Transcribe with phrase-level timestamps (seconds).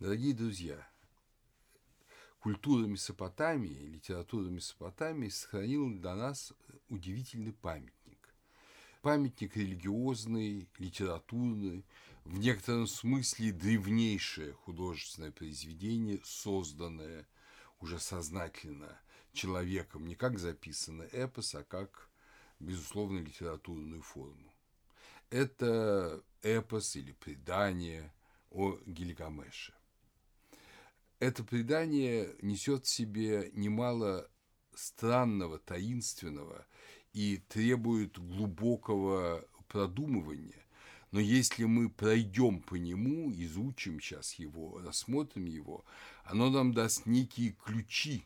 [0.00, 0.88] Дорогие друзья,
[2.38, 6.54] культура Месопотамии, литература Месопотамии сохранила для нас
[6.88, 8.34] удивительный памятник.
[9.02, 11.84] Памятник религиозный, литературный,
[12.24, 17.28] в некотором смысле древнейшее художественное произведение, созданное
[17.78, 18.98] уже сознательно
[19.34, 22.08] человеком, не как записанный эпос, а как,
[22.58, 24.50] безусловно, литературную форму.
[25.28, 28.14] Это эпос или предание
[28.50, 29.74] о Гильгамеше.
[31.20, 34.26] Это предание несет в себе немало
[34.74, 36.66] странного, таинственного
[37.12, 40.64] и требует глубокого продумывания.
[41.10, 45.84] Но если мы пройдем по нему, изучим сейчас его, рассмотрим его,
[46.24, 48.24] оно нам даст некие ключи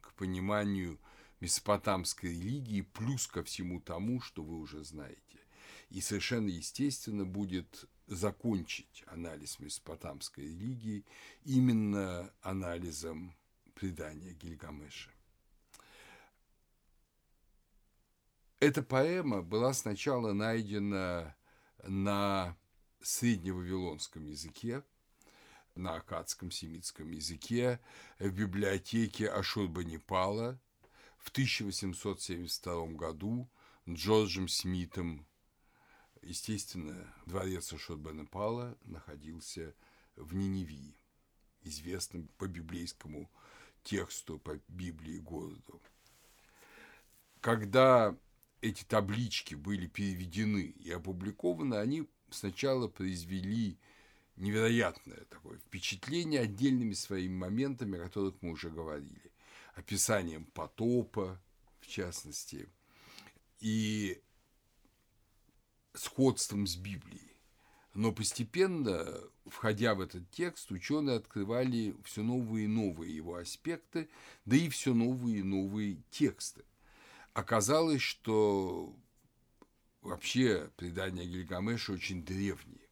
[0.00, 1.00] к пониманию
[1.40, 5.40] месопотамской религии, плюс ко всему тому, что вы уже знаете.
[5.90, 11.04] И совершенно естественно будет закончить анализ месопотамской религии
[11.44, 13.34] именно анализом
[13.74, 15.10] предания Гильгамеша.
[18.58, 21.36] Эта поэма была сначала найдена
[21.82, 22.56] на
[23.02, 24.82] средневавилонском языке,
[25.74, 27.80] на акадском семитском языке
[28.18, 30.58] в библиотеке Ашурбанипала
[31.18, 33.48] в 1872 году
[33.86, 35.26] Джорджем Смитом
[36.26, 39.76] Естественно, дворец Ашот-Бенепала находился
[40.16, 40.96] в Ниневии,
[41.62, 43.30] известном по библейскому
[43.84, 45.80] тексту, по Библии городу.
[47.40, 48.18] Когда
[48.60, 53.78] эти таблички были переведены и опубликованы, они сначала произвели
[54.34, 59.30] невероятное такое впечатление отдельными своими моментами, о которых мы уже говорили.
[59.76, 61.40] Описанием потопа,
[61.78, 62.68] в частности,
[63.60, 64.20] и
[65.96, 67.36] сходством с Библией.
[67.96, 69.06] Но постепенно,
[69.46, 74.10] входя в этот текст, ученые открывали все новые и новые его аспекты,
[74.44, 76.62] да и все новые и новые тексты.
[77.32, 78.94] Оказалось, что
[80.02, 82.86] вообще предание Гильгамеша очень древнее.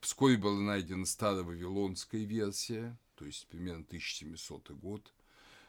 [0.00, 5.14] Вскоре была найдена старо-вавилонская версия, то есть примерно 1700 год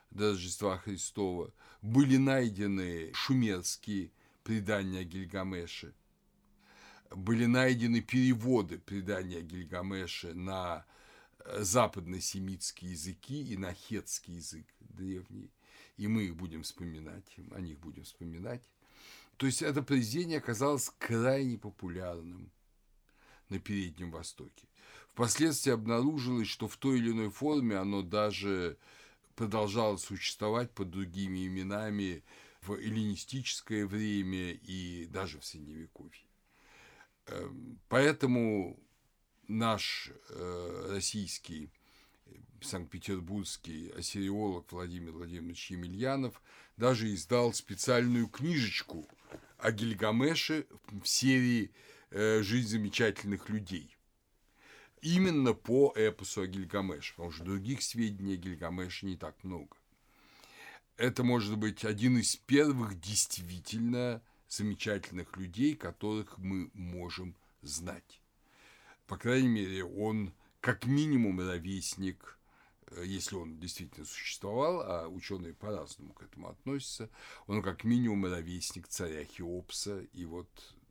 [0.10, 1.54] до Рождества Христова.
[1.84, 4.12] Были найдены шумерские
[4.44, 5.94] предания Гильгамеша–
[7.16, 10.86] были найдены переводы предания Гильгамеша на
[11.40, 15.52] э, западно-семитские языки и на хетский язык древний.
[15.98, 18.64] И мы их будем вспоминать, о них будем вспоминать.
[19.38, 22.52] То есть это произведение оказалось крайне популярным
[23.50, 24.68] на Переднем Востоке.
[25.14, 28.78] Впоследствии обнаружилось, что в той или иной форме оно даже
[29.36, 32.24] продолжало существовать под другими именами
[32.62, 36.31] в эллинистическое время и даже в Средневековье.
[37.32, 38.78] Эм, поэтому
[39.48, 41.72] наш э, российский
[42.62, 46.42] санкт-петербургский ассириолог Владимир Владимирович Емельянов
[46.78, 49.08] даже издал специальную книжечку
[49.58, 51.72] о Гильгамеше в серии
[52.12, 53.96] э, «Жизнь замечательных людей».
[55.02, 59.76] Именно по эпосу о Гильгамеше, потому что других сведений о Гильгамеше не так много.
[60.98, 64.22] Это может быть один из первых действительно
[64.52, 68.22] замечательных людей, которых мы можем знать.
[69.08, 72.38] По крайней мере, он как минимум ровесник,
[72.88, 77.10] э, если он действительно существовал, а ученые по-разному к этому относятся,
[77.48, 80.50] он как минимум ровесник царя Хеопса и вот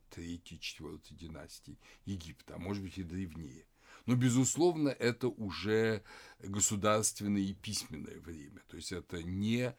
[0.09, 3.65] третьей, четвертой династии Египта, а может быть и древнее.
[4.07, 6.03] Но, безусловно, это уже
[6.39, 8.61] государственное и письменное время.
[8.67, 9.75] То есть это не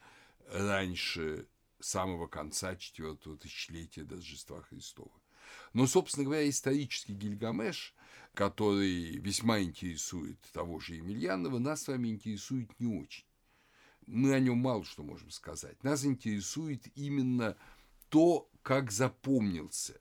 [0.49, 1.47] раньше
[1.83, 5.11] самого конца четвертого тысячелетия до Рождества Христова.
[5.73, 7.93] Но, собственно говоря, исторический Гильгамеш,
[8.33, 13.25] который весьма интересует того же Емельянова, нас с вами интересует не очень.
[14.05, 15.83] Мы о нем мало что можем сказать.
[15.83, 17.57] Нас интересует именно
[18.09, 19.99] то, как запомнился,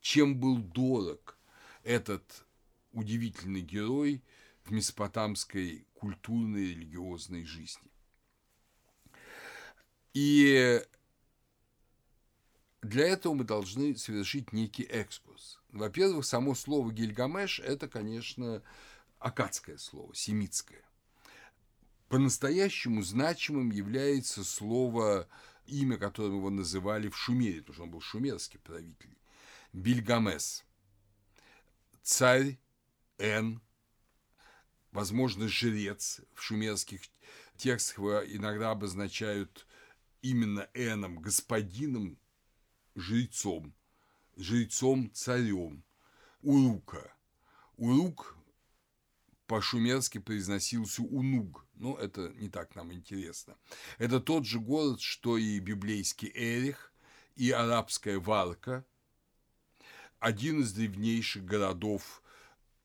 [0.00, 1.38] чем был дорог
[1.82, 2.46] этот
[2.92, 4.22] удивительный герой
[4.64, 7.90] в месопотамской культурной и религиозной жизни.
[10.14, 10.82] И
[12.82, 15.60] для этого мы должны совершить некий экскурс.
[15.70, 18.62] Во-первых, само слово Гильгамеш– это, конечно,
[19.20, 20.82] акадское слово, семитское.
[22.08, 25.28] По-настоящему значимым является слово,
[25.66, 29.16] имя которым его называли в Шумере, потому что он был шумерский правитель.
[29.72, 30.64] Бильгамес.
[32.02, 32.58] Царь
[33.18, 33.62] Н,
[34.90, 36.20] возможно, жрец.
[36.34, 37.00] В шумерских
[37.56, 39.66] текстах его иногда обозначают
[40.20, 42.18] именно Эном, господином,
[42.94, 43.74] жрецом,
[44.36, 45.84] жрецом-царем,
[46.42, 47.14] Урука.
[47.76, 48.36] Урук
[49.46, 51.66] по-шумерски произносился Унуг.
[51.74, 53.56] Ну, это не так нам интересно.
[53.98, 56.92] Это тот же город, что и библейский Эрих,
[57.36, 58.84] и арабская Варка,
[60.18, 62.22] один из древнейших городов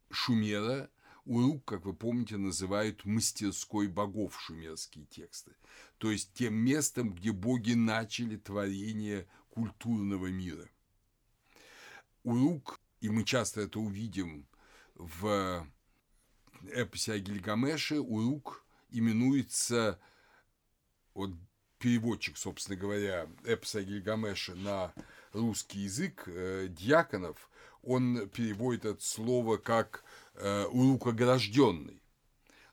[0.10, 0.90] Шумера.
[1.26, 5.52] Урук, как вы помните, называют мастерской богов шумерские тексты.
[5.98, 9.28] То есть тем местом, где боги начали творение
[9.58, 10.70] культурного мира.
[12.24, 14.46] Урук, и мы часто это увидим
[14.94, 15.66] в
[16.72, 20.00] эпосе о Гильгамеше, Урук именуется,
[21.16, 21.32] вот
[21.80, 24.94] переводчик, собственно говоря, эпоса Гильгамеша на
[25.34, 27.50] русский язык э, Дьяконов,
[27.82, 30.04] он переводит это слово как
[30.36, 32.00] э, урук огражденный.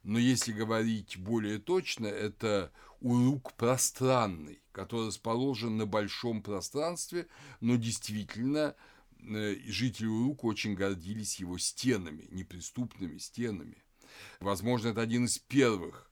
[0.05, 2.71] Но если говорить более точно, это
[3.01, 7.27] урук пространный, который расположен на большом пространстве,
[7.61, 8.77] но действительно
[9.19, 13.83] э, жители Урука очень гордились его стенами, неприступными стенами.
[14.41, 16.11] Возможно, это один из первых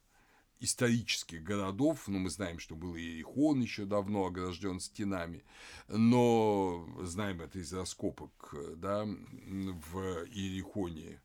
[0.58, 5.44] исторических городов, ну, мы знаем, что был Иерихон еще давно огражден стенами,
[5.88, 9.98] но знаем это из раскопок, да, в
[10.30, 11.20] Иерихоне,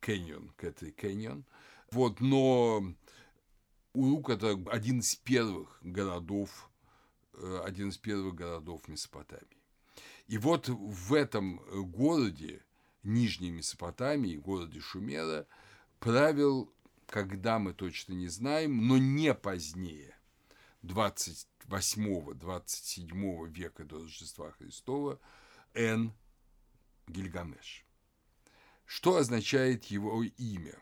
[0.00, 1.44] Кэньон, Кэтри Кэньон,
[1.90, 2.82] вот, но
[3.92, 6.70] Урук– это один из первых городов,
[7.34, 9.62] э, один из первых городов Месопотамии.
[10.26, 11.58] И вот в этом
[11.92, 12.62] городе,
[13.02, 15.46] Нижней Месопотамии, городе Шумера,
[16.00, 16.72] правил
[17.06, 20.14] когда мы точно не знаем, но не позднее
[20.82, 25.18] 28-27 века до Рождества Христова
[25.74, 26.12] Н.
[27.06, 27.86] Гильгамеш.
[28.84, 30.78] Что означает его имя?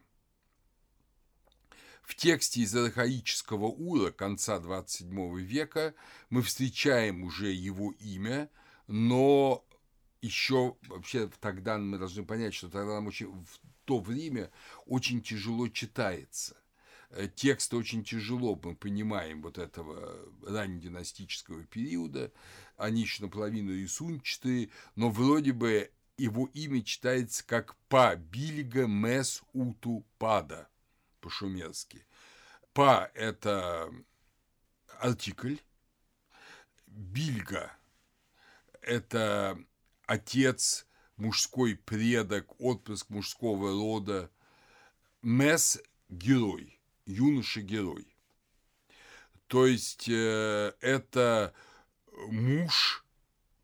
[2.05, 5.95] В тексте из архаического Ура конца 27 века
[6.29, 8.51] мы встречаем уже его имя,
[8.87, 9.65] но
[10.21, 13.47] еще вообще тогда мы должны понять, что тогда нам очень
[13.87, 14.51] то время
[14.85, 16.57] очень тяжело читается.
[17.09, 22.33] Э, текст очень тяжело, мы понимаем, вот этого раннединастического периода.
[22.77, 30.05] Они еще наполовину рисунчатые, но вроде бы его имя читается как Па Бильга Мес Уту
[30.19, 30.69] Пада
[31.25, 32.07] по-шумерски.
[32.75, 33.91] Па– это
[35.01, 35.57] артикль,
[36.87, 37.73] Бильга–
[38.83, 39.59] это
[40.05, 40.87] отец
[41.17, 44.31] мужской предок, отпрыск мужского рода.
[45.23, 45.81] Мес–
[46.11, 48.07] герой, юноша-герой.
[49.47, 51.55] То есть э, это
[52.29, 53.07] муж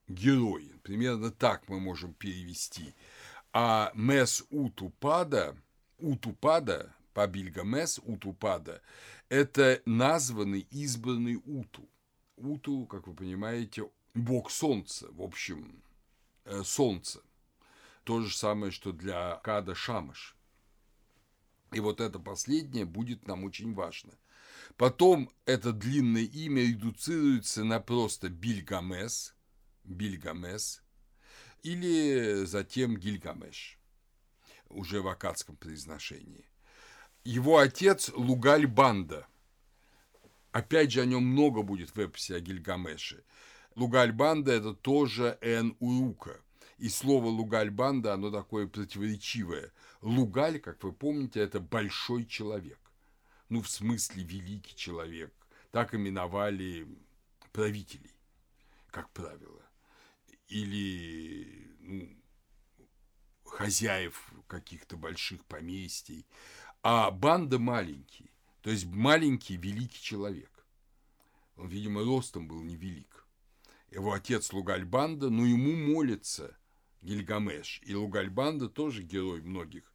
[0.08, 0.72] герой.
[0.82, 2.94] Примерно так мы можем перевести.
[3.52, 5.56] А мес утупада,
[5.98, 8.82] утупада, пабильга мес утупада,
[9.28, 11.88] это названный, избранный уту.
[12.36, 15.82] Уту, как вы понимаете, бог солнца, в общем,
[16.44, 17.20] э, солнце.
[18.04, 20.36] То же самое, что для Када Шамаш.
[21.72, 24.12] И вот это последнее будет нам очень важно.
[24.76, 29.34] Потом это длинное имя редуцируется на просто Бильгамес,
[29.84, 30.82] Бильгамес,
[31.62, 33.78] или затем Гильгамеш,
[34.68, 36.49] уже в акадском произношении.
[37.24, 39.26] Его отец Лугаль Банда.
[40.52, 43.24] Опять же, о нем много будет в эпосе о Гильгамеше.
[43.76, 46.40] Лугаль Банда– это тоже Эн Урука–
[46.80, 49.70] и слово «лугаль-банда», оно такое противоречивое.
[50.00, 52.78] Лугаль, как вы помните, это большой человек.
[53.50, 55.30] Ну, в смысле, великий человек.
[55.72, 56.88] Так именовали
[57.52, 58.16] правителей,
[58.90, 59.62] как правило.
[60.48, 62.08] Или ну,
[63.44, 66.26] хозяев каких-то больших поместий.
[66.82, 68.30] А банда маленький.
[68.62, 70.50] То есть маленький великий человек.
[71.56, 73.26] Он, видимо, ростом был невелик.
[73.90, 76.56] Его отец Лугальбанда, но ему молится
[77.02, 77.80] Гильгамеш.
[77.84, 79.92] И Лугальбанда тоже герой многих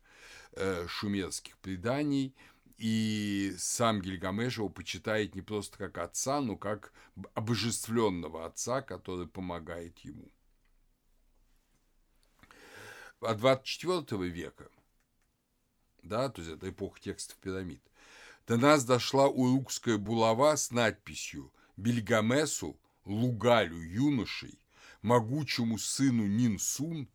[0.51, 2.35] э, шумерских преданий.
[2.77, 6.91] И сам Гильгамеш его почитает не просто как отца, но как
[7.33, 10.29] обожествленного отца, который помогает ему.
[13.21, 14.69] А 24 века,
[16.05, 17.81] да, то есть это эпоха текстов пирамид,
[18.47, 24.59] до нас дошла урукская булава с надписью «Бельгамесу, Лугалю, юношей,
[25.01, 27.07] могучему сыну Нинсун,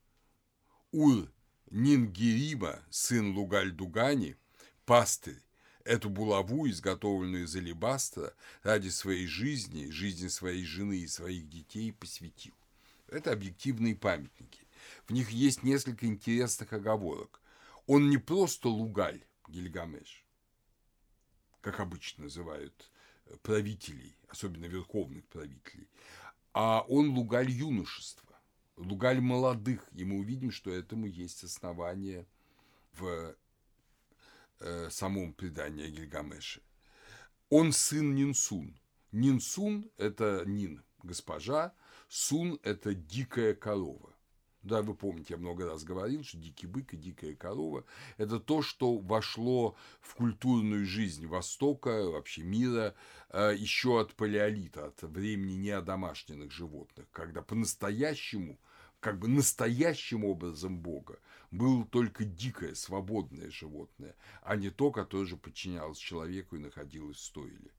[0.92, 1.30] Ур
[1.70, 4.37] Нингирима, сын Лугаль-Дугани,
[4.85, 5.40] пастырь,
[5.85, 12.54] эту булаву, изготовленную из алебастра, ради своей жизни, жизни своей жены и своих детей посвятил.
[13.09, 14.61] Это объективные памятники.
[15.06, 17.39] В них есть несколько интересных оговорок.
[17.92, 20.25] Он не просто Лугаль, Гильгамеш,
[21.61, 22.88] как обычно называют
[23.42, 25.88] правителей, особенно верховных правителей,
[26.52, 28.38] а он лугаль юношества,
[28.76, 32.28] лугаль молодых, и мы увидим, что этому есть основание
[32.92, 33.35] в
[34.61, 36.62] э, самом предании о Гильгамеше.
[37.49, 38.78] Он сын Нинсун.
[39.11, 41.75] Нинсун– это Нин, госпожа,
[42.06, 44.14] Сун– это дикая корова.
[44.62, 47.85] Да, вы помните, я много раз говорил, что дикий бык и дикая корова–
[48.19, 52.95] это то, что вошло в культурную жизнь Востока, вообще мира,
[53.31, 58.59] э, еще от палеолита, от времени неодомашненных животных, когда по-настоящему,
[59.00, 61.19] как бы настоящим образом Бога
[61.50, 67.25] было только дикое, свободное животное, а не то, которое же подчинялось человеку и находилось в
[67.25, 67.71] стойле.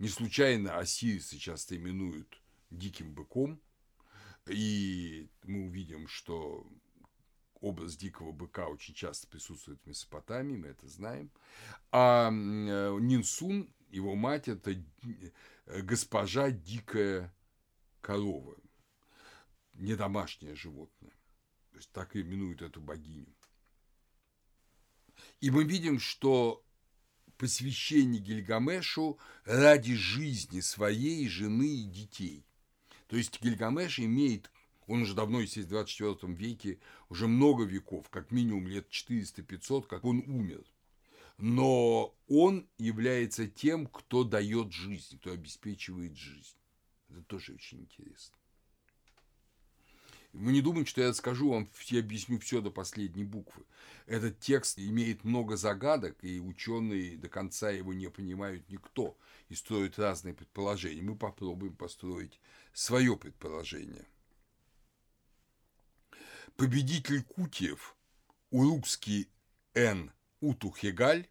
[0.00, 2.40] Не случайно осирисы часто именуют
[2.72, 3.60] диким быком–
[4.46, 6.66] и мы увидим, что
[7.60, 11.30] образ дикого быка очень часто присутствует в Месопотамии, мы это знаем.
[11.90, 17.34] А Нинсун, его мать, это э, госпожа дикая
[18.00, 18.56] корова,
[19.72, 21.14] не домашнее животное.
[21.70, 23.34] То есть так именуют эту богиню.
[25.40, 26.64] И мы видим, что
[27.38, 32.46] посвящение Гильгамешу ради жизни своей жены и детей–
[33.06, 34.50] то есть Гильгамеш имеет,
[34.86, 40.04] он уже давно, естественно, в 24 веке, уже много веков, как минимум лет 400-500, как
[40.04, 40.64] он умер.
[41.38, 46.56] Но он является тем, кто дает жизнь, кто обеспечивает жизнь.
[47.08, 48.36] Это тоже очень интересно.
[50.34, 53.64] Вы не думайте, что я скажу вам, я объясню все до последней буквы.
[54.06, 59.16] Этот текст имеет много загадок, и ученые до конца его не понимают никто
[59.48, 61.02] и строят разные предположения.
[61.02, 62.40] Мы попробуем построить
[62.72, 64.08] свое предположение.
[66.56, 67.96] Победитель Кутиев,
[68.50, 69.28] урукский
[69.74, 70.10] Н.
[70.40, 71.28] Утухегаль,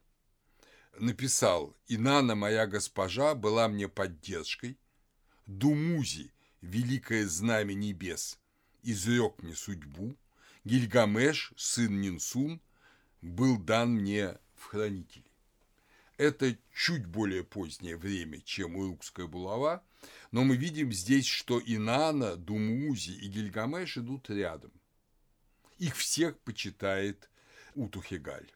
[0.97, 4.79] написал «Инана, моя госпожа, была мне поддержкой,
[5.45, 6.31] Думузи,
[6.61, 8.39] великое знамя небес,
[8.83, 10.15] изрек мне судьбу,
[10.63, 12.61] Гильгамеш, сын Нинсун,
[13.21, 15.25] был дан мне в хранители».
[16.17, 19.83] Это чуть более позднее время, чем Урукская булава,
[20.31, 24.71] но мы видим здесь, что Инана, Думузи и Гильгамеш идут рядом.
[25.79, 27.29] Их всех почитает
[27.75, 28.51] Утухегаль.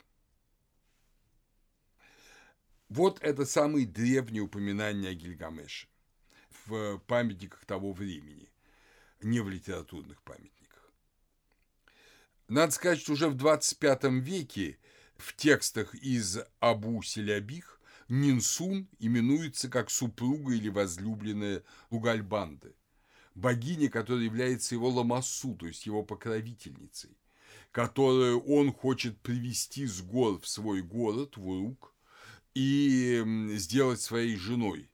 [2.89, 5.87] Вот это самые древние упоминания о Гильгамеше
[6.65, 8.49] в памятниках того времени,
[9.21, 10.91] не в литературных памятниках.
[12.47, 14.79] Надо сказать, что уже в 25 веке
[15.17, 22.73] в текстах из Абу Селябих Нинсун именуется как супруга или возлюбленная Лугальбанды,
[23.35, 27.17] богиня, которая является его ламасу, то есть его покровительницей,
[27.71, 31.93] которую он хочет привести с гор в свой город, в Урук,
[32.53, 33.23] и
[33.55, 34.89] сделать своей женой.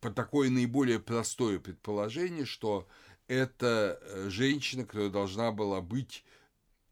[0.00, 2.88] По такое наиболее простое предположение, что
[3.28, 6.24] это э, женщина, которая должна была быть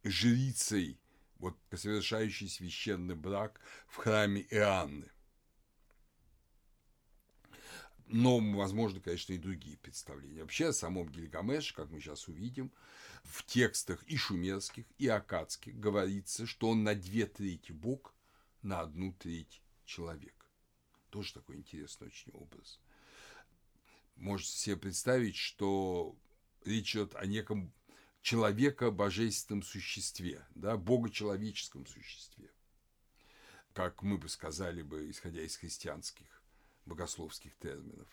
[0.02, 0.98] жрицей
[1.38, 5.10] вот совершающий священный брак в храме Иоанны.
[8.06, 10.42] Но, возможно, конечно, и другие представления.
[10.42, 12.70] Вообще, о самом Гильгамеше, как мы сейчас увидим,
[13.24, 18.14] в текстах и шумерских, и акадских говорится, что он на две трети бог,
[18.62, 20.34] на одну треть человек.
[21.10, 22.80] Тоже такой интересный очень образ.
[24.16, 26.16] Можете себе представить, что
[26.64, 27.72] речь идет о неком
[28.22, 32.50] человека божественном существе, да, богочеловеческом существе,
[33.72, 36.26] как мы бы сказали бы, исходя из христианских
[36.86, 38.08] богословских терминов.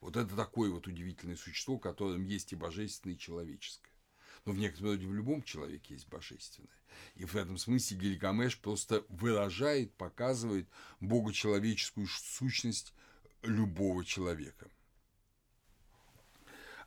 [0.00, 3.92] Вот это такое вот удивительное существо, в котором есть и божественное, и человеческое.
[4.44, 6.68] Но в некотором роде в любом человеке есть божественное.
[7.14, 10.68] И в этом смысле Гильгамеш просто выражает, показывает
[11.00, 12.92] богочеловеческую сущность
[13.42, 14.68] любого человека.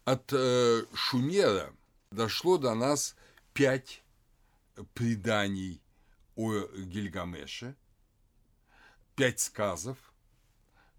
[0.06, 1.74] От э, Шумера–
[2.16, 3.16] дошло до нас
[3.54, 4.04] пять
[4.94, 5.82] преданий
[6.36, 7.76] о Гильгамеше,
[9.16, 9.98] пять сказов,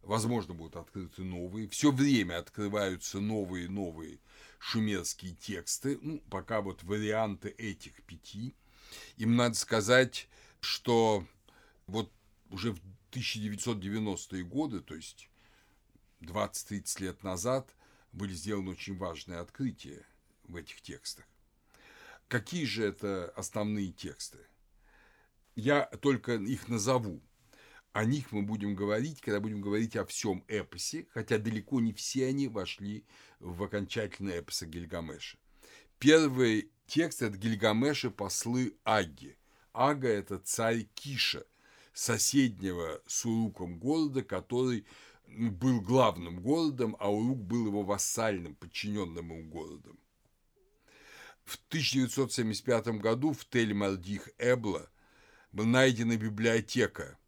[0.02, 4.18] возможно, будут открыты новые, все время открываются новые новые
[4.58, 8.54] шумерские тексты, ну, пока вот варианты этих пяти.
[9.16, 10.28] Им надо сказать,
[10.60, 11.26] что
[11.86, 12.10] вот
[12.50, 12.80] уже в
[13.12, 15.28] 1990-е годы, то есть
[16.22, 17.75] 20-30 лет назад,
[18.16, 20.04] были сделаны очень важные открытия–
[20.48, 21.26] в этих текстах.
[22.28, 24.38] Какие же это основные тексты?
[25.54, 27.20] Я только их назову.
[27.92, 32.26] О них мы будем говорить, когда будем говорить о всем эпосе, хотя далеко не все
[32.26, 33.04] они вошли
[33.38, 35.38] в окончательный эпос Гильгамеша.
[35.98, 39.38] Первый текст– это Гильгамеша послы Аги.
[39.72, 41.46] Ага– это царь Киша,
[41.94, 44.84] соседнего с Уруком города, который
[45.26, 49.98] был главным городом, а Урук был его вассальным, подчиненным ему городом.
[51.44, 54.90] В 1975 году в Тель-Мальдих-Эбла
[55.52, 57.18] была найдена библиотека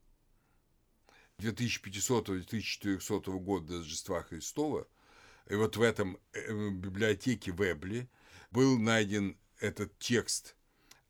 [1.39, 4.89] 2500-2400 года Рождества Христова.
[5.49, 8.09] И вот в этом э, библиотеке в Эбле
[8.51, 10.57] был найден этот текст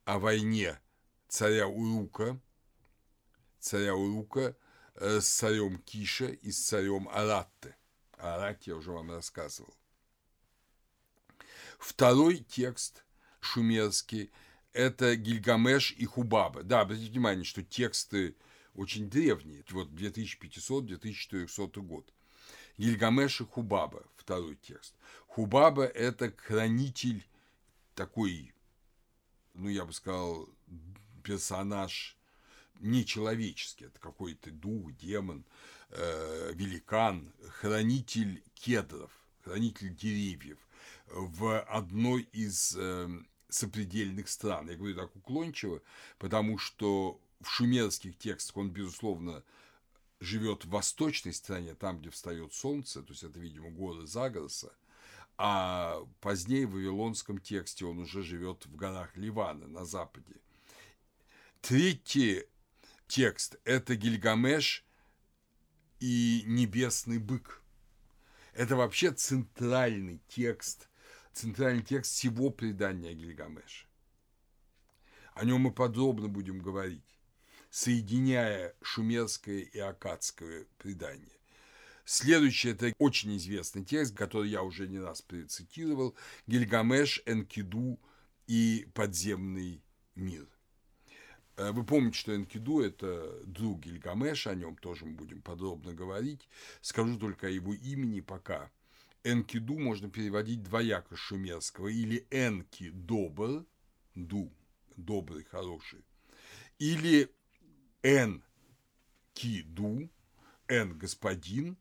[0.05, 0.79] о войне
[1.29, 2.39] царя Урука,
[3.59, 4.55] царя Урука
[5.01, 7.77] с царем Киша и с царем Аратте.
[8.19, 9.75] Арате я уже вам рассказывал.
[11.79, 13.05] Второй текст
[13.41, 14.33] шумерский–
[14.73, 16.63] это Гильгамеш и Хубаба.
[16.65, 18.37] Да, обратите внимание, что тексты
[18.75, 22.13] очень древние, вот 2500-2400 год.
[22.77, 24.95] Гильгамеш и Хубаба, второй текст.
[25.27, 27.25] Хубаба– это хранитель
[27.95, 28.53] такой,
[29.55, 30.49] ну, я бы сказал,
[31.23, 32.18] персонаж
[32.81, 35.45] нечеловеческий, это какой-то дух, демон,
[35.91, 39.11] э, великан, хранитель кедров,
[39.45, 40.59] хранитель деревьев
[41.07, 43.09] в одной из э,
[43.49, 44.69] сопредельных стран.
[44.69, 45.83] Я говорю так уклончиво,
[46.19, 49.43] потому что в шумерских текстах он, безусловно,
[50.21, 54.73] живет в восточной стране, там, где встает солнце, то есть это, видимо, горы Загроса,
[55.37, 60.35] а позднее в вавилонском тексте он уже живет в горах Ливана на западе.
[61.61, 62.45] Третий
[63.09, 64.85] текст– это Гильгамеш
[65.99, 67.63] и небесный бык.
[68.53, 70.89] Это вообще центральный текст,
[71.33, 73.87] центральный текст всего предания Гильгамеша.
[75.35, 77.03] О нем мы подробно будем говорить
[77.71, 81.39] соединяя шумерское и акадское предание.
[82.05, 88.01] Следующий– это очень известный текст, который я уже не раз цитировал– Гильгамеш, Энкиду
[88.47, 89.83] и подземный
[90.15, 90.49] мир.
[91.59, 96.49] Э, вы помните, что Энкиду– это друг Гильгамеша, о нем тоже мы будем подробно говорить.
[96.81, 98.71] Скажу только о его имени пока.
[99.25, 103.67] Энкиду можно переводить двояко шумерского, или Энки– добр,
[104.15, 104.53] ду–
[104.97, 106.05] добрый, хороший,
[106.79, 107.29] или
[108.03, 108.45] Н
[109.35, 110.09] киду,
[110.69, 111.77] Н господин,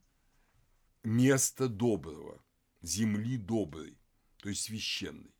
[1.03, 2.43] место доброго,
[2.81, 3.95] земли доброй,
[4.37, 5.35] то есть священной.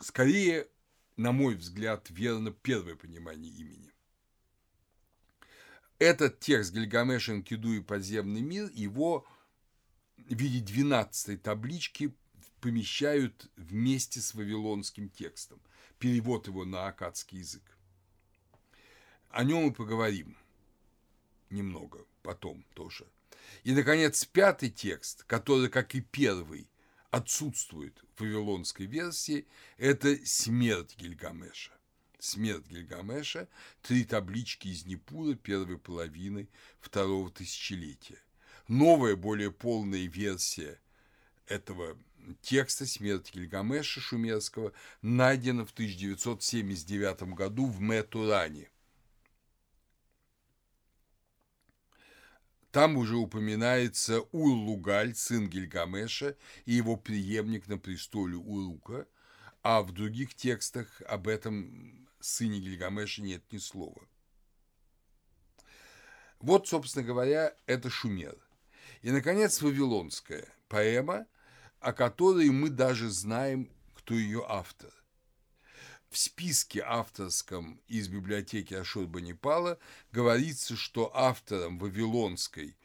[0.00, 0.68] Скорее,
[1.16, 3.92] на мой взгляд, верно первое понимание имени.
[5.98, 9.26] Этот текст Гильгамеш, Энкиду и подземный мир, его
[10.16, 12.14] в виде 12 таблички
[12.60, 15.60] помещают вместе с вавилонским текстом.
[15.98, 17.62] Перевод его на акадский язык.
[19.30, 20.36] О нем мы поговорим
[21.50, 23.06] немного потом тоже.
[23.62, 26.68] И, наконец, пятый текст, который, как и первый,
[27.14, 29.46] отсутствует в вавилонской версии,
[29.76, 31.70] это смерть Гильгамеша.
[32.18, 33.48] Смерть Гильгамеша,
[33.82, 36.48] три таблички из Непура первой половины
[36.80, 38.18] второго тысячелетия.
[38.66, 40.80] Новая, более полная версия
[41.46, 41.96] этого
[42.40, 44.72] текста «Смерть Гильгамеша» шумерского
[45.02, 48.70] найдена в 1979 году в Метуране.
[52.74, 59.06] Там уже упоминается Ур-Лугаль, сын Гильгамеша, и его преемник на престоле Урука,
[59.62, 64.02] а в других текстах об этом сыне Гильгамеша нет ни слова.
[66.40, 68.36] Вот, собственно говоря, это Шумер.
[69.02, 71.28] И, наконец, Вавилонская поэма,
[71.78, 74.90] о которой мы даже знаем, кто ее автор
[76.14, 79.80] в списке авторском из библиотеки Ашурбанипала
[80.12, 82.76] говорится, что автором вавилонской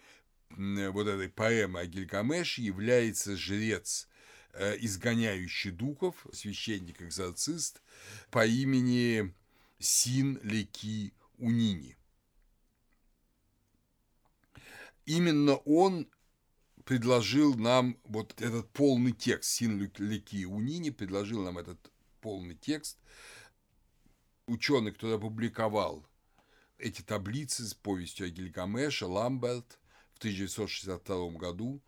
[0.50, 4.08] вот этой поэмы о Гильгамеше является жрец,
[4.54, 7.84] э, изгоняющий духов, священник-экзорцист
[8.32, 9.32] по имени
[9.78, 11.98] Син Леки Унини.
[15.06, 16.10] Именно он
[16.84, 21.89] предложил нам вот этот полный текст, Син Леки Унини предложил нам этот
[22.22, 22.98] полный текст.
[24.48, 26.06] Ученый, кто опубликовал
[26.78, 29.78] эти таблицы с повестью о Гильгамеше, Ламберт,
[30.14, 31.82] в 1962 году,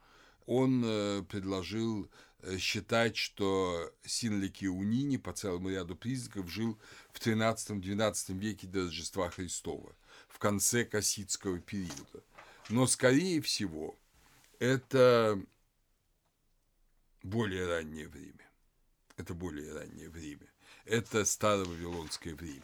[0.46, 6.80] он э, предложил э, считать, что Синлики Унини по целому ряду признаков жил
[7.12, 9.96] в 13-12 веке до Рождества Христова,
[10.28, 12.24] в конце Кассидского периода.
[12.70, 13.98] Но, скорее всего,
[14.60, 15.42] это
[17.24, 18.51] более раннее время
[19.18, 20.48] это более раннее время,
[20.86, 22.62] это старо-вавилонское время.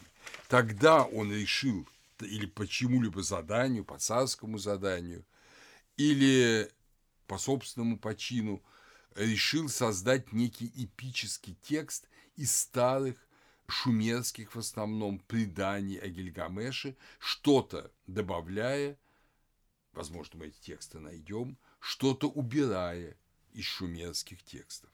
[0.47, 1.87] Тогда он решил,
[2.19, 5.25] или по чему-либо заданию, по царскому заданию,
[5.97, 6.69] или
[7.27, 8.63] по собственному почину,
[9.15, 13.17] решил создать некий эпический текст из старых
[13.67, 18.97] шумерских в основном преданий о Гильгамеше, что-то добавляя,
[19.93, 23.17] возможно, мы эти тексты найдем, что-то убирая
[23.53, 24.89] из шумерских текстов.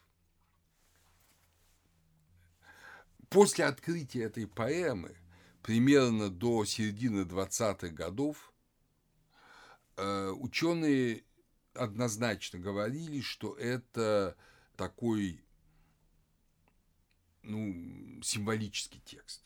[3.34, 5.18] После открытия этой поэмы,
[5.64, 8.54] примерно до середины 20-х годов,
[9.98, 11.24] э, ученые
[11.74, 14.38] однозначно говорили, что это
[14.76, 15.44] такой
[17.42, 19.42] ну, символический текст,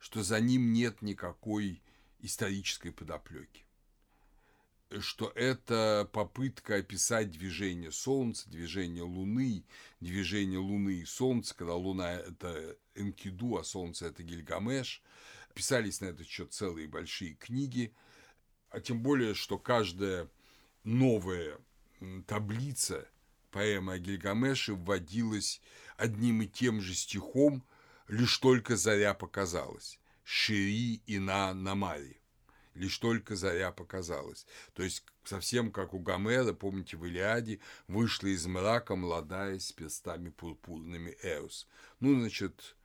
[0.00, 1.80] что за ним нет никакой
[2.18, 3.67] исторической подоплеки
[5.00, 9.64] что это попытка описать движение Солнца, движение Луны,
[10.00, 15.02] движение Луны и Солнца, когда Луна– это Энкиду, а Солнце– это Гильгамеш.
[15.54, 17.94] Писались на этот счет целые большие книги,
[18.70, 20.28] а тем более, что каждая
[20.84, 21.58] новая
[22.26, 23.08] таблица
[23.50, 25.60] поэмы о Гильгамеше вводилась
[25.96, 27.64] одним и тем же стихом,
[28.06, 29.98] лишь только заря показалась.
[30.22, 32.17] Шири и на Намари
[32.78, 34.46] лишь только заря показалась.
[34.74, 40.30] То есть совсем как у Гомера, помните, в Илиаде вышла из мрака молодая с перстами
[40.30, 41.66] пурпурными Эос.
[42.00, 42.76] Ну, значит,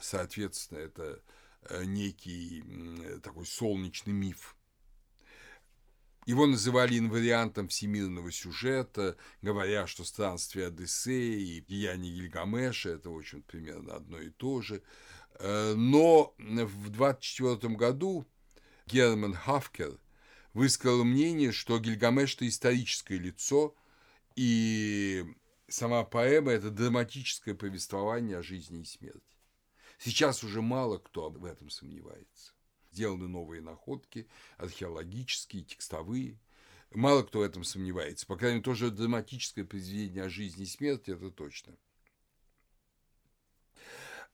[0.00, 1.20] соответственно, это
[1.62, 2.64] э, некий
[3.22, 4.56] такой солнечный миф.
[6.26, 13.42] Его называли инвариантом всемирного сюжета, говоря, что странствие Одиссеи и деяния Гильгамеша– это, в общем,
[13.42, 14.82] примерно одно и то же.
[15.38, 18.26] Э, но в 24 году
[18.90, 20.00] Герман Хафкер
[20.52, 23.76] высказал мнение, что Гильгамеш– это историческое лицо,
[24.34, 25.24] и
[25.68, 29.22] сама поэма– это драматическое повествование о жизни и смерти.
[29.98, 32.52] Сейчас уже мало кто об этом сомневается.
[32.90, 34.26] Сделаны новые находки,
[34.56, 36.40] археологические, текстовые.
[36.90, 38.26] Мало кто в этом сомневается.
[38.26, 41.76] По крайней мере, тоже драматическое произведение о жизни и смерти– это точно.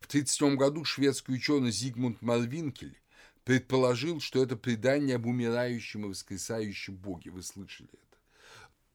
[0.00, 2.98] В 1937 году шведский ученый Зигмунд Марвинкель
[3.46, 7.30] предположил, что это предание об умирающем и воскресающем Боге.
[7.30, 8.18] Вы слышали это?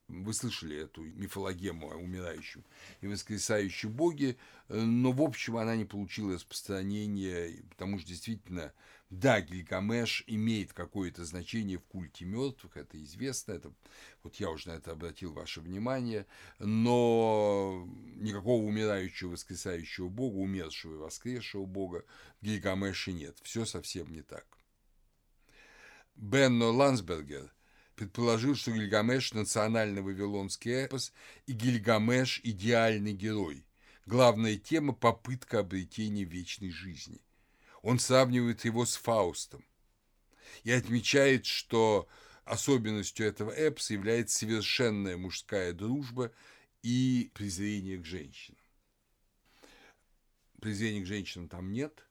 [0.10, 2.66] Вы слышали эту мифологему о умирающем
[3.00, 4.36] и воскресающем Боге,
[4.68, 8.74] но, в общем, она не получила распространения, потому что действительно
[9.12, 13.74] да, Гильгамеш имеет какое-то значение в культе мертвых, это известно, это,
[14.24, 16.26] вот я уже на это обратил ваше внимание,
[16.60, 22.06] но никакого умирающего, воскресающего бога, умершего и воскресшего бога
[22.40, 23.38] в Гильгамеше нет.
[23.44, 24.46] Все совсем не так.
[26.16, 27.54] Бенно Лансбергер
[27.96, 31.12] предположил, что Гильгамеш– национальный вавилонский эпос
[31.48, 33.66] и Гильгамеш– идеальный герой.
[34.06, 37.20] Главная тема– попытка обретения вечной жизни–
[37.82, 39.66] он сравнивает его с Фаустом
[40.64, 42.08] и отмечает, что
[42.46, 46.32] особенностью этого эпоса является совершенная мужская дружба
[46.84, 48.60] и презрение к женщинам.
[50.60, 52.06] Презрения к женщинам там нет,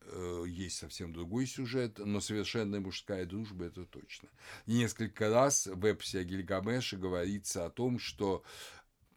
[0.00, 4.28] э, есть совсем другой сюжет, но совершенная мужская дружба– это точно.
[4.66, 8.44] И несколько раз в эпосе о Гильгамеше говорится о том, что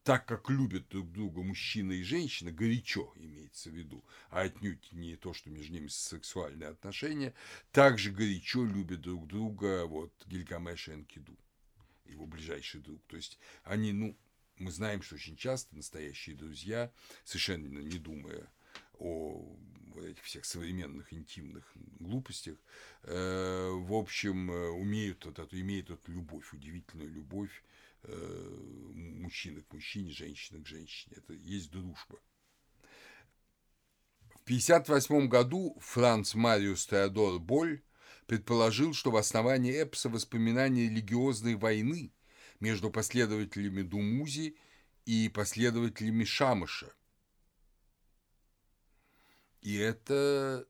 [0.05, 5.15] так как любят друг друга мужчина и женщина, горячо имеется в виду, а отнюдь не
[5.15, 7.33] то, что между ними сексуальные отношения,
[7.71, 11.35] также горячо любят друг друга вот Гильгамеш и Энкиду,
[12.05, 13.01] его ближайший друг.
[13.07, 14.15] То есть они, ну,
[14.59, 16.91] мы знаем, что очень часто настоящие друзья,
[17.23, 18.47] совершенно не думая
[18.99, 19.57] о
[20.03, 22.57] этих всех современных интимных глупостях,
[23.01, 27.63] э, в общем, э, умеют вот эту, имеют эту любовь, удивительную любовь
[29.25, 31.17] мужчина к мужчине, женщина к женщине.
[31.17, 32.19] Это есть дружба.
[34.29, 37.81] В 1958 году Франц Мариус Теодор Боль
[38.27, 42.13] предположил, что в основании эпоса воспоминания религиозной войны
[42.59, 44.55] между последователями Думузи
[45.05, 46.93] и последователями Шамыша.
[49.61, 50.67] И это,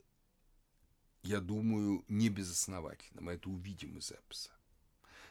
[1.24, 3.22] я думаю, не безосновательно.
[3.22, 4.52] Мы это увидим из эпоса.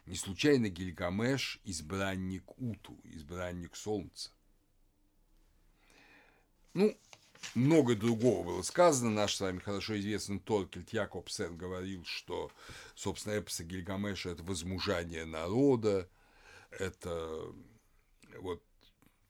[0.07, 4.31] Не случайно Гильгамеш– избранник Уту, избранник Солнца.
[6.75, 6.95] Ну,
[7.55, 9.11] много другого было сказано.
[9.11, 12.51] Наш с вами хорошо известный Торкельт Якобсен говорил, что,
[12.95, 16.09] собственно, эпосы Гильгамеша– это возмужание народа,
[16.71, 17.55] это
[18.41, 18.63] вот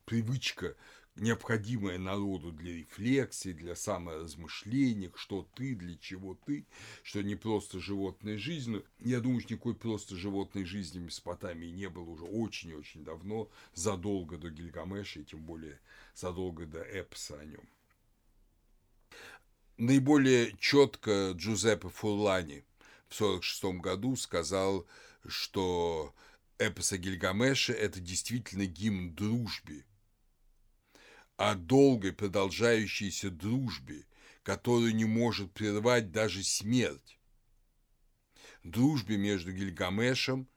[0.07, 0.75] привычка
[1.17, 6.67] необходимое народу для рефлексии, для саморазмышления, что ты, для чего ты,
[7.03, 8.83] что не просто животная жизнь.
[8.99, 14.51] Я думаю, что никакой просто животной жизни Месопотамии не было уже очень-очень давно, задолго до
[14.51, 15.81] Гильгамеша, и тем более
[16.15, 17.69] задолго до эпоса о нем.
[19.77, 22.65] Наиболее четко Джузеппе Фурлани
[23.09, 24.87] в 1946 году сказал,
[25.27, 26.15] что
[26.59, 29.85] эпос о Гильгамеше– это действительно гимн дружбе,
[31.37, 34.07] о долгой продолжающейся дружбе,
[34.43, 37.19] которую не может прервать даже смерть.
[38.63, 40.49] Дружбе между Гильгамешем,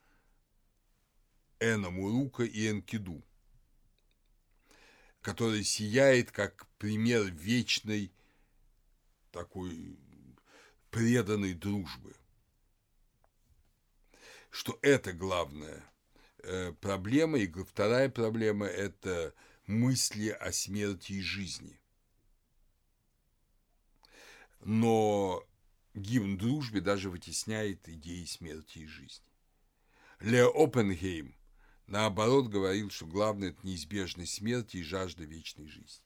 [1.59, 3.23] Эномурука и Энкиду,
[5.21, 8.11] которая сияет как пример вечной
[9.31, 9.97] такой
[10.91, 12.15] преданной дружбы.
[14.49, 15.83] Что это главная
[16.39, 19.33] э, проблема, и вторая проблема– это
[19.67, 21.79] мысли о смерти и жизни.
[24.61, 25.45] Но
[25.93, 29.25] гимн дружбе даже вытесняет идеи смерти и жизни.
[30.19, 31.35] Лео Оппенгейм,
[31.85, 36.03] наоборот, говорил, что главное– это неизбежность смерти и жажда вечной жизни.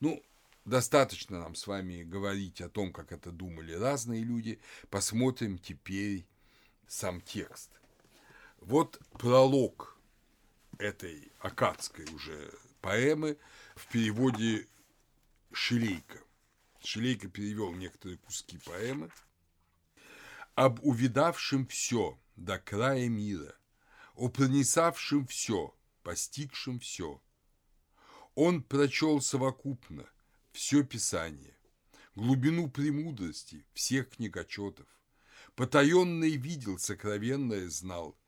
[0.00, 0.22] Ну,
[0.64, 4.60] достаточно нам с вами говорить о том, как это думали разные люди.
[4.90, 6.26] Посмотрим теперь
[6.86, 7.70] сам текст.
[8.58, 9.98] Вот пролог
[10.78, 13.38] этой акадской уже поэмы
[13.76, 14.68] в переводе
[15.52, 16.18] Шилейка.
[16.82, 19.10] Шилейка перевел некоторые куски поэмы.
[20.54, 23.54] Об увидавшем все до края мира,
[24.14, 27.22] о пронесавшем все, постигшем все.
[28.34, 30.08] Он прочел совокупно
[30.52, 31.56] все Писание,
[32.14, 34.86] глубину премудрости всех книгочетов,
[35.54, 38.18] потаенное видел, сокровенное знал,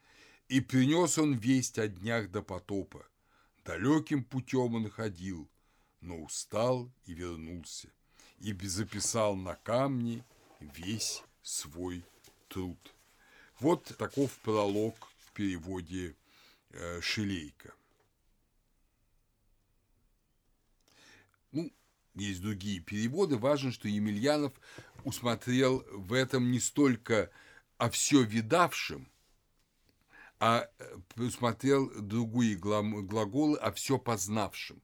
[0.48, 3.09] и принес он весть о днях до потопа.
[3.70, 5.48] Далеким путем он ходил,
[6.00, 7.88] но устал и вернулся
[8.40, 10.24] и записал на камне
[10.58, 12.04] весь свой
[12.48, 12.92] труд.
[13.60, 16.16] Вот таков пролог в переводе
[16.70, 17.72] э, Шилейка.
[21.52, 21.72] Ну,
[22.16, 23.36] есть другие переводы.
[23.36, 24.52] Важно, что Емельянов
[25.04, 27.30] усмотрел в этом не столько
[27.78, 29.08] о все видавшем,
[30.40, 34.82] а э, усмотрел другие глаголы о все познавшем.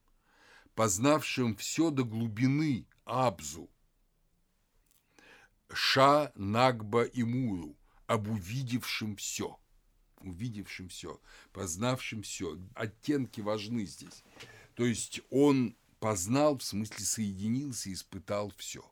[0.74, 3.70] Познавшим все до глубины, Абзу,
[5.72, 7.74] Ша, Нагба и Муру,
[8.06, 9.58] об увидевшем все,
[10.18, 11.18] увидевшем все,
[11.52, 12.58] познавшем все.
[12.74, 14.22] Оттенки важны здесь.
[14.74, 18.84] То есть он познал, в смысле соединился, испытал все.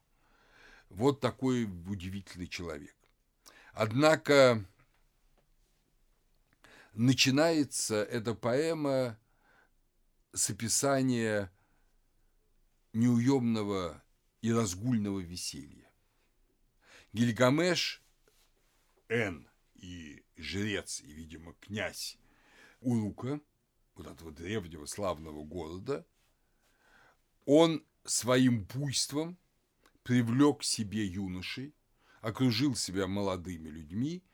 [0.88, 2.96] Вот такой удивительный человек.
[3.74, 4.64] Однако
[6.94, 9.18] начинается эта поэма
[10.32, 11.52] с описания
[12.92, 14.02] неуемного
[14.40, 15.90] и разгульного веселья.
[17.12, 18.02] Гильгамеш,
[19.08, 22.18] Эн и жрец, и, видимо, князь
[22.80, 23.40] Урука,
[23.94, 26.06] вот этого древнего славного города,
[27.44, 29.38] он своим буйством
[30.02, 31.74] привлек к себе юношей,
[32.20, 34.24] окружил себя молодыми людьми,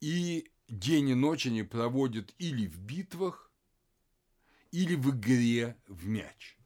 [0.00, 3.50] и день и ночь они проводят или в битвах,
[4.70, 6.56] или в игре в мяч–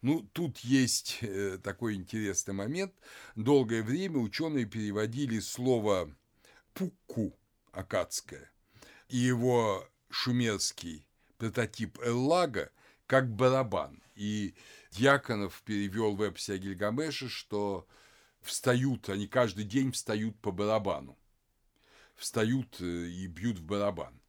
[0.00, 2.94] ну, тут есть э, такой интересный момент.
[3.34, 6.14] Долгое время ученые переводили слово
[6.72, 7.36] «пукку»
[7.72, 8.50] акадское
[9.08, 11.06] и его шумерский
[11.36, 12.70] прототип Эллага
[13.06, 14.02] как барабан.
[14.14, 14.54] И
[14.92, 17.86] Дьяконов перевел в эпосе Гильгамеша, что
[18.40, 21.18] встают, они каждый день встают по барабану.
[22.18, 24.20] Встают э, и бьют в барабан.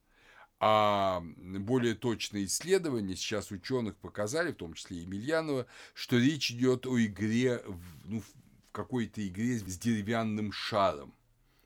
[0.60, 6.86] А более точные исследования сейчас ученых показали, в том числе и Емельянова, что речь идет
[6.86, 7.62] о игре,
[8.04, 8.26] ну, в
[8.70, 11.14] какой-то игре с деревянным шаром.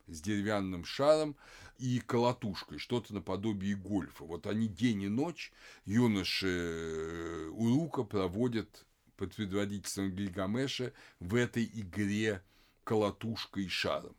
[0.06, 1.36] С деревянным шаром
[1.78, 4.24] и колотушкой, что-то наподобие гольфа.
[4.24, 5.52] Вот они день и ночь,
[5.84, 12.42] юноши э, Урука проводят под предводительством Гильгамеша в этой игре
[12.84, 14.16] колотушкой и шаром.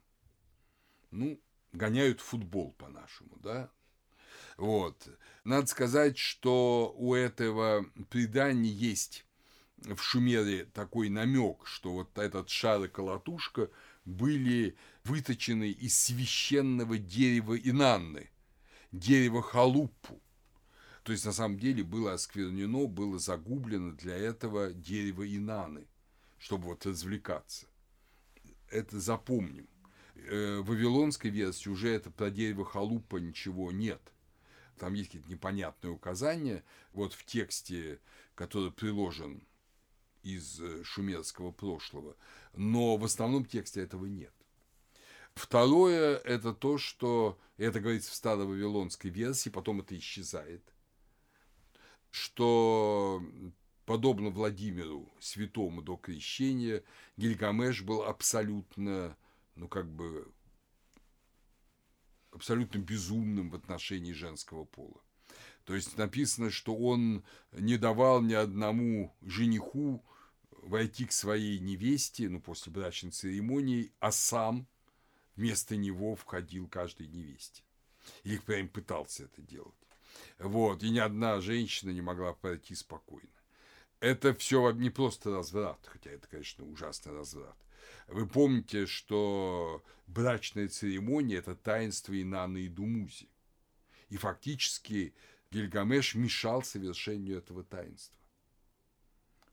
[1.11, 1.39] Ну,
[1.75, 3.69] гоняют футбол по-нашему, да,
[4.57, 5.07] вот.
[5.43, 9.25] Надо сказать, что у этого предания есть
[9.77, 13.69] в Шумере такой намек, что вот этот шар и колотушка
[14.05, 18.31] были выточены из священного дерева Инанны,
[18.91, 20.21] дерева халуппу.
[21.03, 25.85] То есть, на самом деле, было осквернено, было загублено для этого дерево Инаны,
[26.39, 27.67] чтобы вот развлекаться.
[28.69, 29.67] Это запомним.
[30.15, 34.01] Э, вавилонской версии уже это про дерево халупа ничего нет
[34.78, 36.63] там есть какие-то непонятные указания.
[36.93, 37.99] Вот в тексте,
[38.36, 39.41] который приложен
[40.23, 42.15] из э, шумерского прошлого,
[42.54, 44.34] но в основном тексте этого нет.
[45.34, 50.63] Второе– это то, что, это говорится в старо-вавилонской версии, потом это исчезает,
[52.10, 53.21] что,
[53.86, 56.84] подобно Владимиру, святому до крещения,
[57.17, 59.17] Гильгамеш был абсолютно,
[59.55, 60.31] ну, как бы,
[62.31, 65.01] абсолютно безумным в отношении женского пола.
[65.63, 70.05] То есть написано, что он не давал ни одному жениху
[70.51, 74.67] войти к своей невесте, ну, после брачной церемонии, а сам
[75.35, 77.63] вместо него входил каждой невесте.
[78.23, 79.73] Или прям пытался это делать.
[80.37, 83.29] Вот, и ни одна женщина не могла пройти спокойно.
[83.99, 87.57] Это все не просто разврат, хотя это, конечно, ужасный разврат.
[88.07, 93.29] Вы помните, что брачная церемония– это таинство Инана и Думузи.
[94.09, 95.13] И фактически
[95.51, 98.15] Гильгамеш мешал совершению этого таинства.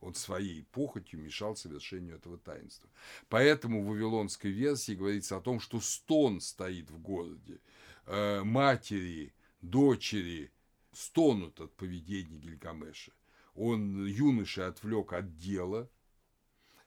[0.00, 2.90] Он своей похотью мешал совершению этого таинства.
[3.28, 7.60] Поэтому в вавилонской версии говорится о том, что стон стоит в городе.
[8.06, 10.50] Э, матери, дочери
[10.92, 13.12] стонут от поведения Гильгамеша.
[13.54, 15.88] Он юноша отвлек от дела,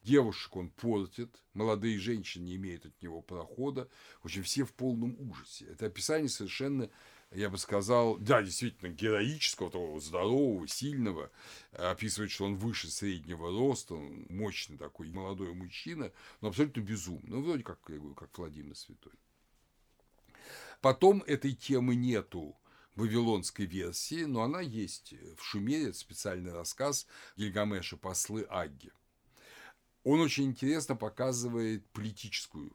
[0.06, 3.90] девушек он портит, молодые женщины не имеют от него прохода.
[4.22, 5.66] В общем, все в полном ужасе.
[5.66, 6.90] Это описание совершенно
[7.32, 11.32] я бы сказал, да, действительно, героического, такого здорового, сильного,
[11.74, 17.42] описывает, что он выше среднего роста, он мощный такой молодой мужчина, но абсолютно безумный, ну,
[17.42, 19.14] вроде как, я говорю, как Владимир Святой.
[20.82, 22.56] Потом этой темы нету
[22.96, 28.92] вавилонской версии, но она есть в Шумере, это специальный рассказ Гильгамеша «Послы Агги».
[30.06, 32.72] Он очень интересно показывает политическую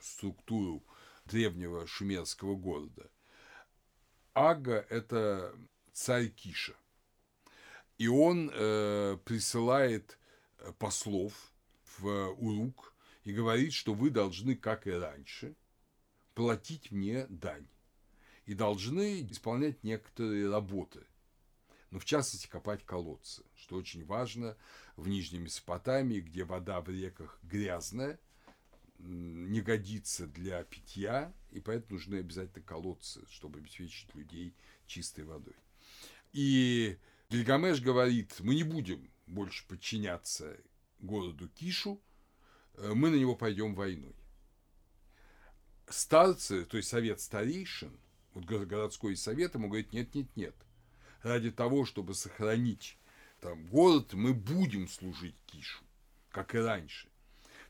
[0.00, 0.82] структуру
[1.26, 3.10] древнего шумерского города.
[4.32, 5.54] Ага– это
[5.92, 6.74] царь Киша.
[7.98, 10.18] И он э, присылает
[10.58, 11.52] э, послов
[11.98, 15.54] в Урук и говорит, что вы должны, как и раньше,
[16.34, 17.68] платить мне дань.
[18.46, 21.04] И должны исполнять некоторые работы.
[21.90, 24.56] Ну, в частности, копать колодцы, что очень важно
[24.96, 28.18] в Нижней Месопотамии, где вода в реках грязная,
[28.98, 34.54] не годится для питья, и поэтому нужны обязательно колодцы, чтобы обеспечить людей
[34.86, 35.54] чистой водой.
[36.32, 40.56] И Гильгамеш говорит, мы не будем больше подчиняться
[40.98, 42.00] городу Кишу,
[42.74, 44.14] э, мы на него пойдем войной.
[45.88, 47.96] Старцы, то есть совет старейшин,
[48.32, 50.54] вот городской совет ему говорит, нет, нет, нет,
[51.22, 52.98] ради того, чтобы сохранить
[53.46, 55.84] там город, мы будем служить Кишу,
[56.32, 57.06] как и раньше.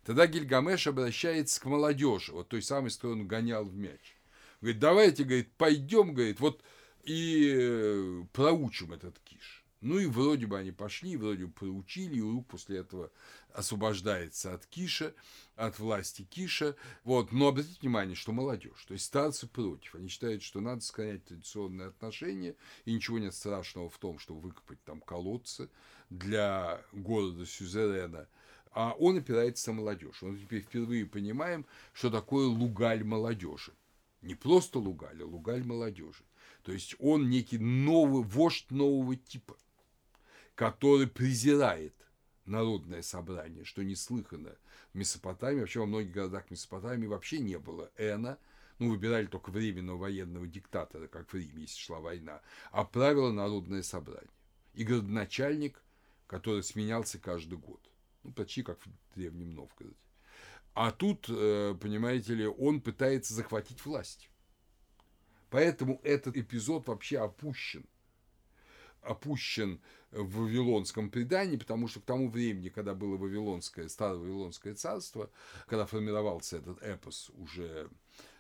[0.05, 4.17] Тогда Гильгамеш обращается к молодежи, вот той самой, с которой он гонял в мяч.
[4.63, 6.63] Говорит, давайте, говорит, пойдем, говорит, вот
[7.05, 9.66] и э, проучим этот киш.
[9.81, 13.13] Ну и вроде бы они пошли, вроде бы проучили, и после этого
[13.53, 15.15] освобождается от Киша,
[15.55, 16.77] от власти Киша.
[17.05, 17.33] Вот.
[17.33, 19.95] Но обратите внимание, что молодежь, то есть старцы против.
[19.95, 24.83] Они считают, что надо сохранять традиционные отношения, и ничего нет страшного в том, чтобы выкопать
[24.85, 25.69] там колодцы
[26.11, 28.29] для города Сюзерена–
[28.77, 30.23] а он опирается на молодежь.
[30.23, 33.73] Он теперь впервые понимаем, что такое лугаль молодежи.
[34.21, 36.25] Не просто лугаль, а лугаль молодежи.
[36.63, 39.57] То есть он некий новый вождь нового типа,
[40.57, 41.95] который презирает
[42.45, 44.57] народное собрание, что неслыханно
[44.93, 45.61] в Месопотамии.
[45.61, 48.39] Вообще во многих городах Месопотамии вообще не было эна,
[48.81, 52.41] ну, выбирали только временного военного диктатора, как в Риме, если шла война,
[52.73, 54.29] а правило народное собрание.
[54.75, 55.81] И городоначальник,
[56.27, 57.81] который сменялся каждый год
[58.27, 59.97] ну, почти как в Древнем Новгороде.
[60.75, 64.29] А тут, э, понимаете ли, он пытается захватить власть.
[65.49, 67.87] Поэтому этот эпизод вообще опущен.
[69.01, 69.81] Опущен
[70.23, 75.31] в Вавилонском предании, потому что к тому времени, когда было Вавилонское, Старое Вавилонское царство,
[75.67, 77.91] когда формировался этот эпос уже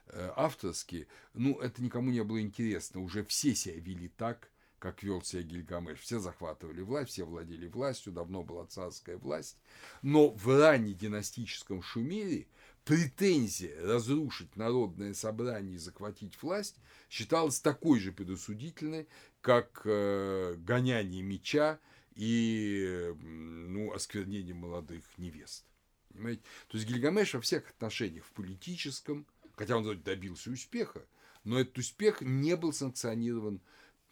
[0.08, 3.00] э, авторский, ну, это никому не было интересно.
[3.00, 5.98] Уже все себя вели так, как вел себя Гильгамеш.
[6.00, 9.56] Все захватывали власть, все владели властью, давно была царская власть.
[10.02, 12.46] Но в раннединастическом Шумере
[12.84, 16.76] претензия разрушить народное собрание и захватить власть
[17.10, 19.08] считалась такой же предосудительной,
[19.46, 21.78] как э, гоняние меча
[22.16, 25.64] и ну, осквернение молодых невест.
[26.08, 26.42] Понимаете?
[26.66, 31.06] То есть Гильгамеш во всех отношениях, в политическом, хотя он добился успеха,
[31.44, 33.60] но этот успех не был санкционирован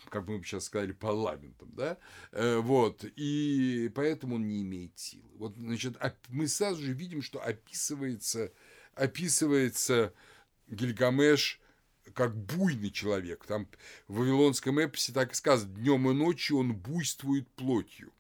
[0.09, 1.99] как мы бы сейчас сказали, парламентом, да,
[2.31, 5.31] э, вот, и поэтому он не имеет силы.
[5.37, 5.97] Вот, значит,
[6.29, 8.53] мы сразу же видим, что описывается,
[8.95, 10.13] описывается
[10.69, 11.61] Гильгамеш
[12.13, 13.45] как буйный человек.
[13.47, 13.69] Там
[14.09, 18.13] в Вавилонском эпосе так и сказано, днем и ночью он буйствует плотью.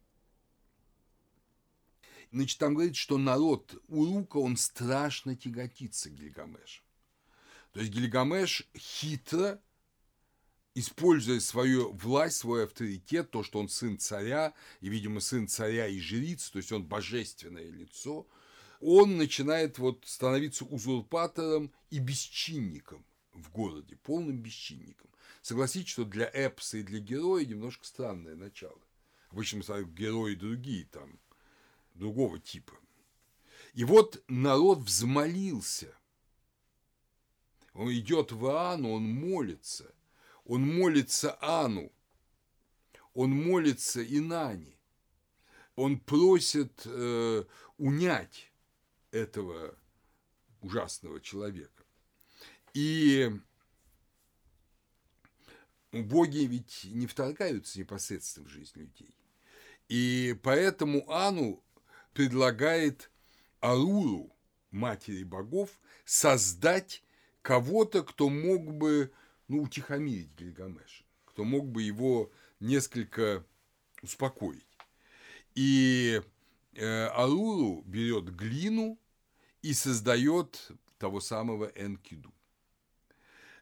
[2.33, 6.83] Значит, там говорится, что народ Урука, он страшно тяготится Гильгамешем.
[7.73, 9.61] То есть Гильгамеш хитро
[10.75, 16.01] используя свою власть, свой авторитет, то, что он сын царя, и, видимо, сын царя и
[16.01, 18.27] жриц, то есть он божественное лицо,
[18.81, 23.05] он начинает вот становиться узурпатором и бесчинником
[23.35, 25.11] в городе, полным бесчинником.
[25.43, 28.81] Согласитесь, что для эпса и для героя немножко странное начало.
[29.31, 31.19] Обычно мы герои другие там,
[31.95, 32.73] другого типа.
[33.75, 35.95] И вот народ взмолился.
[37.73, 39.93] Он идет в Иоанну, он молится–
[40.45, 41.91] он молится Ану,
[43.15, 44.77] он молится Инане,
[45.75, 47.45] он просит э,
[47.79, 48.53] унять
[49.11, 49.77] этого
[50.61, 51.84] ужасного человека.
[52.75, 53.31] И
[55.93, 59.15] боги ведь не вторгаются непосредственно в жизнь людей.
[59.89, 61.63] И поэтому Ану
[62.13, 63.11] предлагает
[63.61, 64.35] Аруру,
[64.71, 65.71] матери богов,
[66.05, 67.03] создать
[67.43, 69.13] кого-то, кто мог бы
[69.49, 73.45] ну, утихомирить Гильгамеша, кто мог бы его несколько
[74.03, 74.67] успокоить.
[75.55, 76.21] И
[76.75, 78.99] э, Аруру берет глину
[79.63, 82.33] и создает того самого Энкиду.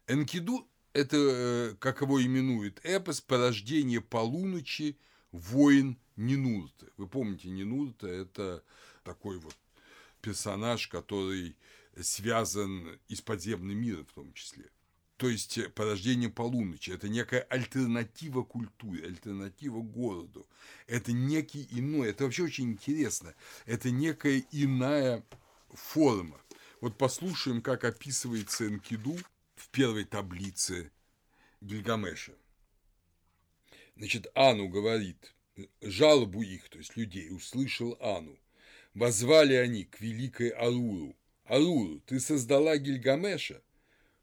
[0.07, 4.97] Энкиду– это, э, как его именует эпос, порождение полуночи
[5.31, 6.87] воин Нинурта.
[6.97, 8.63] Вы помните, Нинурта– это
[9.03, 9.55] такой вот
[10.21, 11.55] персонаж, который
[12.01, 14.69] связан и с подземным миром в том числе.
[15.17, 20.45] То есть э, порождение полуночи– это некая альтернатива культуре, альтернатива городу.
[20.87, 23.33] Это некий иной, это вообще очень интересно.
[23.65, 25.23] Это некая иная
[25.71, 26.41] форма.
[26.81, 29.17] Вот послушаем, как описывается Энкиду
[29.73, 30.91] первой таблице
[31.61, 32.33] Гильгамеша.
[33.95, 35.33] Значит, Ану говорит,
[35.81, 38.37] жалобу их, то есть людей, услышал Ану.
[38.93, 41.15] Возвали они к великой Аруру.
[41.45, 43.63] Аруру, ты создала Гильгамеша?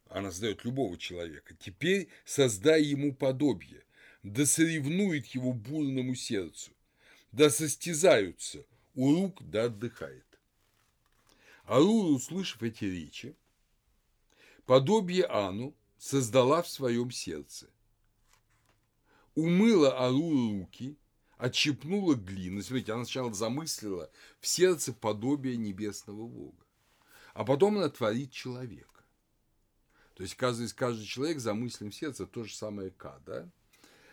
[0.08, 1.56] Она создает любого человека.
[1.58, 3.82] Теперь создай ему подобие.
[4.22, 6.70] Да соревнует его бурному сердцу.
[7.32, 8.64] Да состязаются.
[8.94, 10.26] Урук да отдыхает.
[11.64, 13.34] Аруру, услышав эти речи,
[14.70, 17.68] подобие Ану создала в своем сердце.
[19.34, 20.96] Умыла Аруру руки,
[21.38, 22.62] отщипнула глину.
[22.62, 26.64] Смотрите, она сначала замыслила в сердце подобие небесного Бога,
[27.34, 29.02] а потом она творит человека.
[30.14, 33.50] То есть каждый, каждый человек замыслен в сердце то же самое К, да?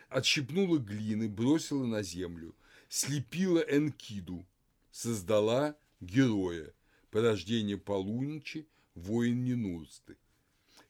[0.10, 2.55] Отщипнула глины, бросила на землю,
[2.89, 4.43] слепила Энкиду,
[4.89, 6.74] создала героя,
[7.12, 10.18] порождение полуночи, воин Ненурсты.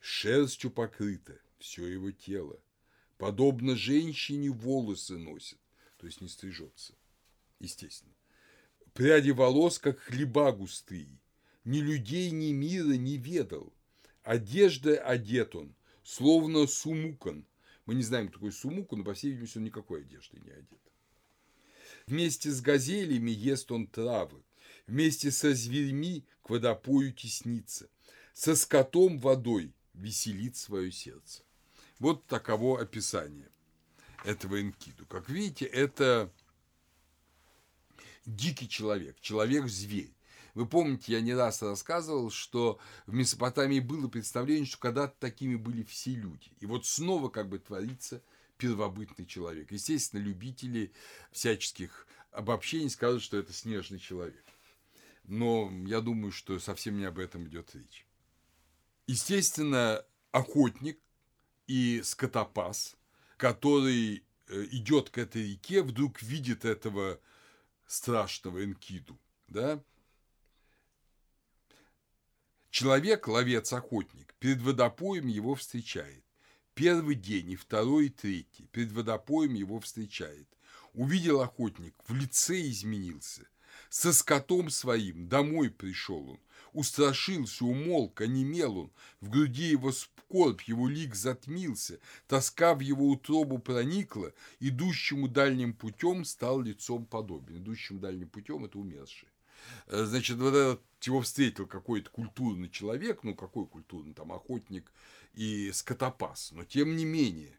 [0.10, 2.58] Шерстью покрыто все его тело.
[3.18, 5.60] Подобно женщине волосы носит,
[5.98, 6.94] то есть не стрижется,
[7.60, 8.14] естественно.
[8.94, 11.20] Пряди волос, как хлеба густые,
[11.66, 13.74] ни людей, ни мира не ведал.
[14.24, 17.46] Одежда одет он, словно сумукан.
[17.86, 20.80] Мы не знаем, кто такой сумукан, но, по всей видимости, он никакой одежды не одет.
[22.06, 24.42] Вместе с газелями ест он травы,
[24.88, 27.90] вместе со зверьми к водопою теснится,
[28.34, 31.44] со скотом водой веселит свое сердце.
[32.00, 33.50] Вот таково описание
[34.24, 35.06] этого Энкиду.
[35.06, 36.32] Как видите, это
[38.26, 40.14] дикий человек, человек-зверь.
[40.54, 45.84] Вы помните, я не раз рассказывал, что в Месопотамии было представление, что когда-то такими были
[45.84, 46.50] все люди.
[46.60, 48.24] И вот снова как бы творится
[48.58, 49.72] первобытный человек.
[49.72, 50.92] Естественно, любители
[51.32, 54.44] всяческих обобщений скажут, что это снежный человек.
[55.26, 58.07] Но я думаю, что совсем не об этом идет речь.
[59.08, 61.00] Естественно, охотник
[61.66, 62.98] и скотопас,
[63.38, 67.20] который э, идет к этой реке, вдруг видит этого
[67.86, 69.82] страшного Энкиду, да?
[72.70, 76.24] Человек, ловец-охотник, перед водопоем его встречает.
[76.74, 78.68] Первый день, и второй, и третий.
[78.68, 80.48] Перед водопоем его встречает.
[80.94, 83.48] Увидел охотник, в лице изменился.
[83.90, 86.40] Со скотом своим домой пришел он.
[86.74, 88.92] Устрашился, умолк, онемел он.
[89.22, 92.00] В груди его скорбь, его лик затмился.
[92.28, 94.34] Тоска в его утробу проникла.
[94.60, 97.58] Идущему дальним путем стал лицом подобен.
[97.58, 99.30] Идущим дальним путем это умерший.
[99.88, 104.92] Э, значит, вот этот его встретил какой-то культурный человек, ну какой культурный, там охотник
[105.34, 107.58] и скотопас, но тем не менее.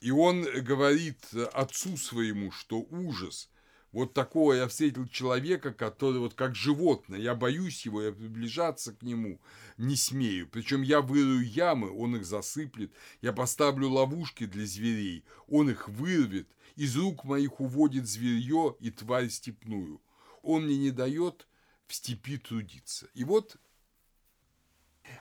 [0.00, 1.18] И он говорит
[1.52, 3.50] отцу своему, что ужас,
[3.96, 9.00] вот такого я встретил человека, который вот как животное, я боюсь его, я приближаться к
[9.00, 9.40] нему
[9.78, 10.46] не смею.
[10.48, 12.92] Причем я вырую ямы, он их засыплет,
[13.22, 19.30] я поставлю ловушки для зверей, он их вырвет, из рук моих уводит зверье и тварь
[19.30, 20.02] степную.
[20.42, 21.48] Он мне не дает
[21.86, 23.08] в степи трудиться.
[23.14, 23.56] И вот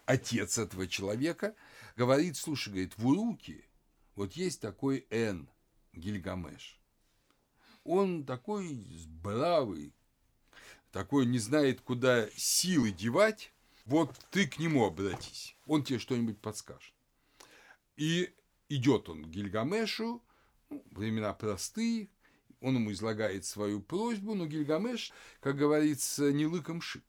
[0.06, 1.56] отец этого человека
[1.96, 3.70] говорит, слушай, говорит, в Уруке
[4.16, 5.48] вот есть такой Эн,
[5.94, 6.78] Гильгамеш.
[7.86, 8.84] Он такой
[9.22, 9.94] бравый,
[10.92, 13.54] такой не знает, куда силы девать,
[13.86, 16.94] вот ты к нему обратись, он тебе что-нибудь подскажет.
[17.96, 18.34] И
[18.70, 20.24] идет он к Гильгамешу,
[20.72, 22.10] ну, времена простые,
[22.60, 27.06] он ему излагает свою просьбу, но Гильгамеш, как говорится, не лыком шит.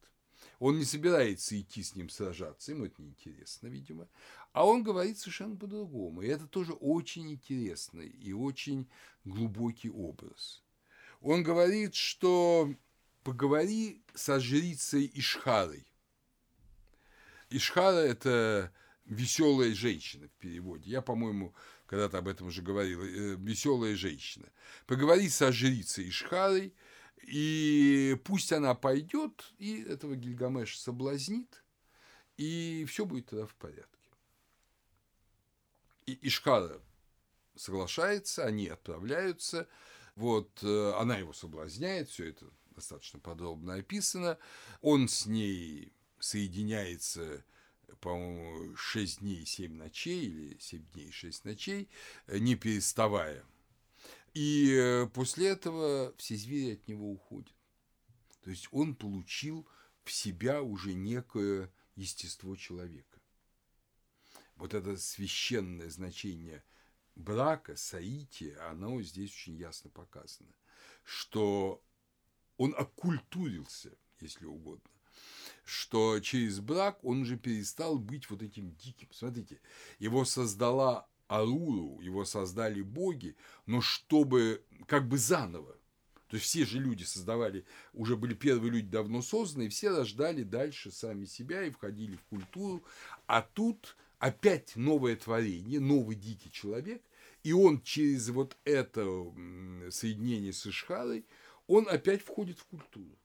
[0.59, 4.09] Он не собирается идти с ним сражаться, ему это неинтересно, видимо.
[4.53, 6.20] А он говорит совершенно по-другому.
[6.20, 8.87] И это тоже очень интересный и очень
[9.24, 10.66] глубокий образ.
[11.21, 12.73] Он говорит, что
[13.23, 15.87] поговори со жрицей Ишхарой.
[17.51, 18.73] Ишхара– это
[19.05, 20.91] веселая женщина в переводе.
[20.91, 21.55] Я, по-моему,
[21.87, 23.03] когда-то об этом уже говорил.
[23.03, 24.49] Э, веселая женщина.
[24.87, 26.75] Поговори со жрицей Ишхарой,
[27.23, 31.64] и пусть она пойдет, и этого Гильгамеш соблазнит,
[32.37, 33.91] и все будет тогда в порядке.
[36.07, 36.81] И Ишхара
[37.57, 39.69] соглашается, они отправляются,
[40.17, 44.39] вот, э, она его соблазняет, все это достаточно подробно описано,
[44.81, 47.45] он с ней соединяется,
[48.01, 51.89] по-моему, 6 дней 7 ночей или 7 дней 6 ночей,
[52.27, 53.45] э, не переставая.
[54.33, 57.55] И э, после этого все звери от него уходят.
[58.43, 59.67] То есть он получил
[60.05, 63.21] в себя уже некое естество человека.
[64.57, 66.62] Вот это священное значение
[67.17, 70.55] брака, соития, оно здесь очень ясно показано,
[71.03, 71.83] что
[72.57, 74.91] он оккультурился, если угодно
[75.64, 79.09] что через брак он уже перестал быть вот этим диким.
[79.11, 79.61] Смотрите,
[79.99, 83.37] его создала Аруру, его создали боги,
[83.67, 85.77] но чтобы как бы заново.
[86.29, 90.43] То есть все же люди создавали, уже были первые люди давно созданы, и все рождали
[90.43, 92.85] дальше сами себя и входили в культуру.
[93.27, 97.03] А тут опять новое творение, новый дикий человек,
[97.43, 99.05] и он через вот это
[99.91, 101.25] соединение с Ишхарой,
[101.67, 103.17] он опять входит в культуру.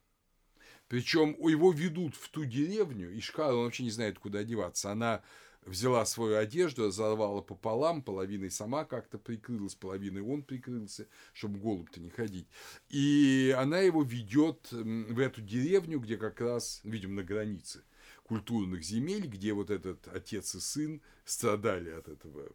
[0.88, 4.92] Причем его ведут в ту деревню, Ишхара, он вообще не знает, куда одеваться.
[4.92, 5.24] Она
[5.66, 12.10] взяла свою одежду, разорвала пополам, половиной сама как-то прикрылась, половиной он прикрылся, чтобы голубь-то не
[12.10, 12.48] ходить.
[12.89, 17.84] И она его ведет в эту деревню, где как раз, видимо, на границе
[18.32, 22.47] культурных земель, где вот этот отец и сын страдали от этого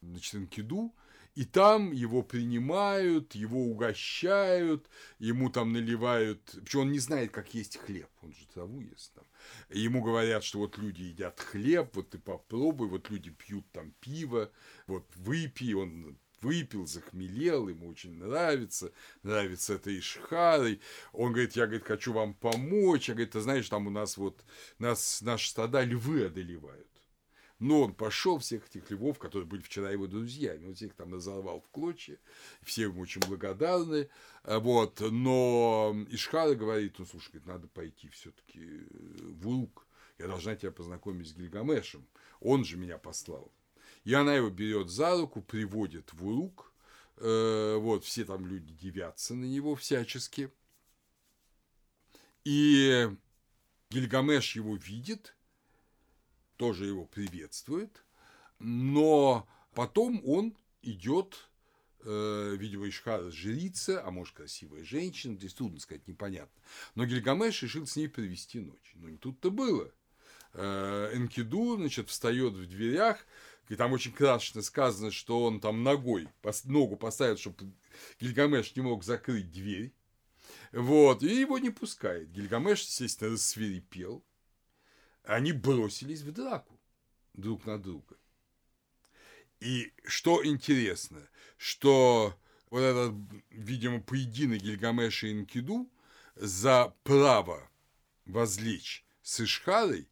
[0.00, 0.94] значит, Энкиду,
[1.34, 7.78] и там его принимают, его угощают, ему там наливают, причем он не знает, как есть
[7.78, 9.24] хлеб, он же траву ест там.
[9.70, 14.52] ему говорят, что вот люди едят хлеб, вот ты попробуй, вот люди пьют там пиво,
[14.86, 20.80] вот выпей, он выпил, захмелел, ему очень нравится, нравится это Ишхарой.
[21.12, 23.08] Он говорит, я, говорит, хочу вам помочь.
[23.08, 24.44] Я говорит, ты знаешь, там у нас вот,
[24.78, 26.86] нас, наши стада львы одолевают.
[27.60, 31.60] Но он пошел всех этих львов, которые были вчера его друзьями, он всех там разорвал
[31.60, 32.18] в клочья,
[32.62, 34.08] все ему очень благодарны,
[34.44, 38.86] а вот, но Ишхара говорит, ну, слушай, говорит, надо пойти все-таки
[39.20, 39.86] в Урук,
[40.16, 42.08] я должна тебя познакомить с Гильгамешем,
[42.40, 43.52] он же меня послал.
[44.04, 46.72] И она его берет за руку, приводит в Урук,
[47.16, 50.50] э, вот, все там люди девятся на него всячески,
[52.44, 53.08] и
[53.90, 55.34] Гильгамеш его видит–
[56.60, 58.04] тоже его приветствует,
[58.58, 61.48] но потом он идет,
[62.04, 66.62] э, видимо, Ишхара жрица, а может, красивая женщина, здесь трудно сказать, непонятно.
[66.94, 68.92] Но Гильгамеш решил с ней провести ночь.
[68.96, 69.90] Но не тут-то было.
[70.52, 73.24] Э, Энкиду, значит, встает в дверях,
[73.70, 76.28] и там очень красочно сказано, что он там ногой,
[76.64, 77.72] ногу поставит, чтобы
[78.20, 79.94] Гильгамеш не мог закрыть дверь.
[80.72, 82.32] Вот, и его не пускает.
[82.32, 84.24] Гильгамеш, естественно, рассверепел
[85.22, 86.80] они бросились в драку
[87.34, 88.16] друг на друга.
[89.60, 92.36] И что интересно, что
[92.70, 93.14] вот этот,
[93.50, 95.88] видимо, поединок Гильгамеша и Инкиду
[96.34, 97.70] за право
[98.24, 100.08] возлечь с Ишхарой,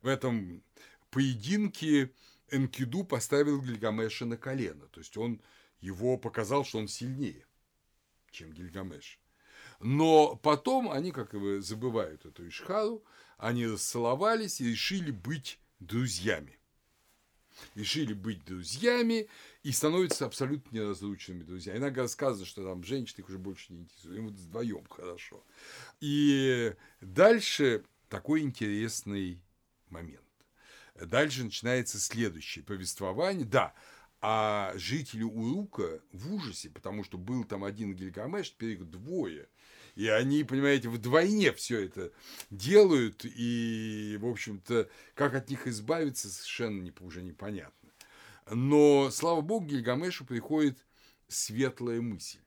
[0.00, 0.62] в этом
[1.10, 2.10] поединке
[2.52, 4.86] Энкиду поставил Гильгамеша на колено.
[4.88, 5.40] То есть он
[5.80, 7.46] его показал, что он сильнее,
[8.30, 9.18] чем Гильгамеш.
[9.80, 13.04] Но потом они, как бы, забывают эту Ишхару,
[13.36, 16.58] они расцеловались и решили быть друзьями.
[17.74, 19.28] Решили быть друзьями
[19.62, 21.78] и становятся абсолютно неразлучными друзьями.
[21.78, 25.44] Иногда сказано, что там женщины их уже больше не интересуют, им вот вдвоем хорошо.
[26.00, 29.42] И дальше такой интересный
[29.90, 30.31] момент.
[30.94, 33.44] Дальше начинается следующее повествование.
[33.44, 33.74] Да,
[34.20, 39.48] а жители Урука в ужасе, потому что был там один Гильгамеш, теперь их двое–
[39.94, 42.12] и они, понимаете, вдвойне все это
[42.50, 47.90] делают, и, в общем-то, как от них избавиться, совершенно не, уже непонятно.
[48.50, 50.78] Но, слава богу, Гильгамешу приходит
[51.28, 52.40] светлая мысль,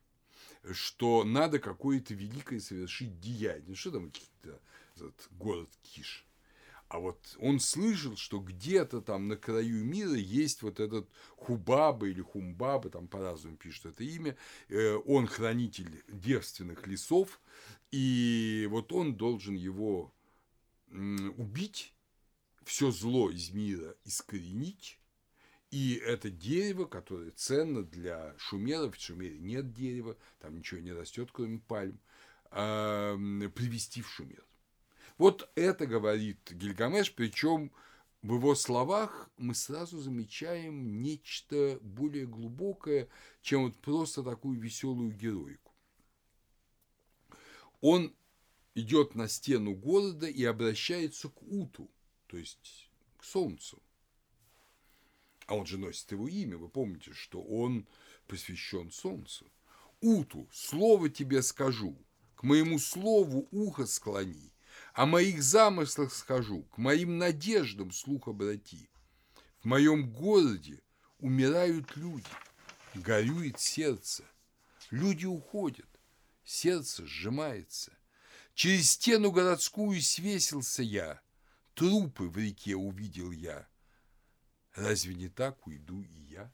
[0.71, 3.63] что надо какое-то великое совершить деяние.
[3.67, 4.59] Ну, что там какие-то
[5.31, 6.24] город Киш?
[6.95, 12.21] А вот он слышал, что где-то там на краю мира есть вот этот Хубаба или
[12.21, 14.37] Хумбаба, там по-разному пишут это имя,
[14.69, 17.41] э, он хранитель девственных лесов,
[17.91, 20.13] и вот он должен его
[20.89, 21.93] убить,
[22.63, 24.97] все зло из мира искоренить,
[25.71, 31.27] и это дерево, которое ценно для шумеров, в Шумере нет дерева, там ничего не растет,
[31.33, 31.99] кроме пальм,
[32.51, 34.45] э, привести в Шумер.
[35.17, 37.71] Вот это говорит Гильгамеш, причем
[38.21, 43.07] в его словах мы сразу замечаем нечто более глубокое,
[43.41, 45.71] чем вот просто такую веселую героику.
[47.81, 48.13] Он
[48.73, 51.89] идет на стену города и обращается к Уту,
[52.27, 53.81] то есть к Солнцу.
[55.45, 57.87] А он же носит его имя, вы помните, что он
[58.27, 59.45] посвящен Солнцу.
[60.01, 61.95] Уту, слово тебе скажу,
[62.35, 64.51] к моему слову ухо склони,
[64.95, 68.89] о моих замыслах скажу, к моим надеждам слух обрати.
[69.61, 70.81] В моем городе
[71.19, 72.29] умирают люди,
[72.93, 74.23] горюет сердце.
[74.91, 75.89] Люди уходят,
[76.45, 77.91] сердце сжимается.
[78.53, 81.19] Через стену городскую свесился я,
[81.73, 83.67] трупы в реке увидел я.
[84.75, 86.53] Разве не так уйду и я?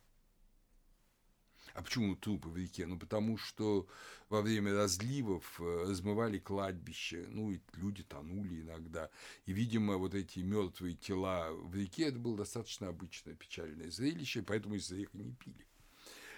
[1.74, 2.86] А почему трупы в реке?
[2.86, 3.88] Ну, потому что
[4.30, 9.10] во время разливов э, размывали кладбище, ну, и люди тонули иногда.
[9.46, 14.76] И, видимо, вот эти мертвые тела в реке, это было достаточно обычное печальное зрелище, поэтому
[14.76, 15.66] из реки не пили.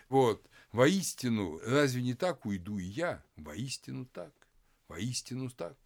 [0.09, 3.23] Вот, воистину, разве не так уйду и я?
[3.35, 4.33] Воистину так,
[4.87, 5.77] воистину так.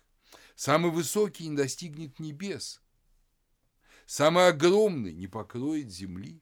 [0.56, 2.82] Самый высокий не достигнет небес,
[4.06, 6.42] самый огромный не покроет земли.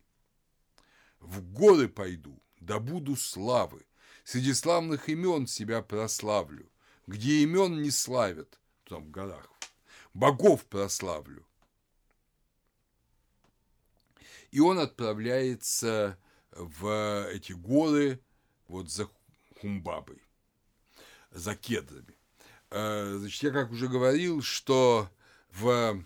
[1.20, 3.86] В горы пойду, добуду славы,
[4.24, 6.70] среди славных имен себя прославлю,
[7.07, 9.49] где имен не славят, там в горах,
[10.13, 11.45] богов прославлю.
[14.51, 16.18] И он отправляется
[16.51, 18.20] в эти горы
[18.68, 19.09] вот за
[19.59, 20.22] Хумбабой,
[21.32, 22.16] за кедрами.
[22.72, 25.09] Э, значит, я как уже говорил, что
[25.51, 26.03] в,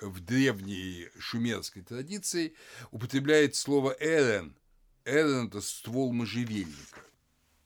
[0.00, 2.54] в древней шумерской традиции
[2.90, 4.56] употребляет слово Эрен–
[5.08, 7.00] это ствол можжевельника.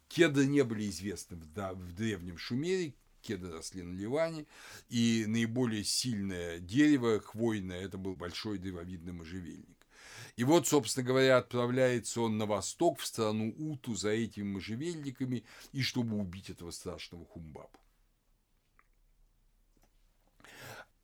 [0.08, 4.46] Кедры не были известны в, да, в древнем Шумере, кедры росли на Ливане,
[4.88, 9.76] и наиболее сильное дерево хвойное– это был большой древовидный можжевельник.
[10.36, 15.82] И вот, собственно говоря, отправляется он на восток, в страну Уту, за этими можжевельниками, и
[15.82, 17.78] чтобы убить этого страшного хумбабу.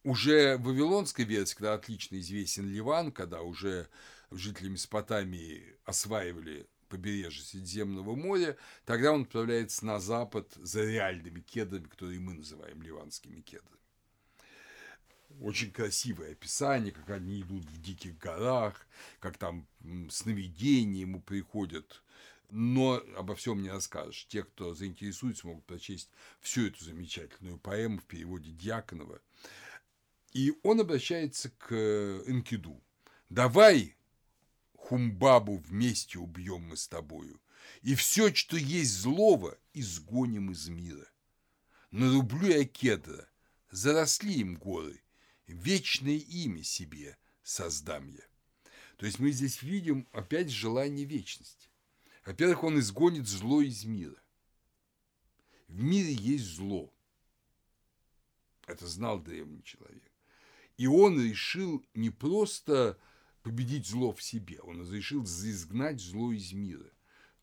[0.05, 3.89] Уже в Вавилонской версии, когда отлично известен Ливан, когда уже
[4.30, 12.20] жители Месопотамии осваивали побережье Средиземного моря, тогда он отправляется на запад за реальными кедрами, которые
[12.20, 13.76] мы называем ливанскими кедрами.
[15.40, 18.86] Очень красивое описание, как они идут в диких горах,
[19.20, 19.68] как там
[20.10, 22.02] сновидения ему приходят,
[22.50, 24.26] но обо всем не расскажешь.
[24.28, 26.10] Те, кто заинтересуется, могут прочесть
[26.40, 29.20] всю эту замечательную поэму в переводе Дьяконова.
[30.32, 31.74] И он обращается к
[32.26, 32.82] Энкиду.
[33.28, 33.97] «Давай,
[34.89, 37.43] Хумбабу вместе убьем мы с тобою,
[37.82, 41.07] и все, что есть злого, изгоним из мира.
[41.91, 43.28] Нарублю я кедра,
[43.70, 45.03] заросли им горы,
[45.47, 48.22] вечное имя себе создам я.
[48.97, 51.68] То есть мы здесь видим опять желание вечности.
[52.24, 54.16] Во-первых, он изгонит зло из мира.
[55.66, 56.91] В мире есть зло.
[58.66, 60.11] Это знал древний человек.
[60.78, 62.99] И он решил не просто
[63.43, 64.61] победить зло в себе.
[64.61, 66.91] Он разрешил изгнать зло из мира.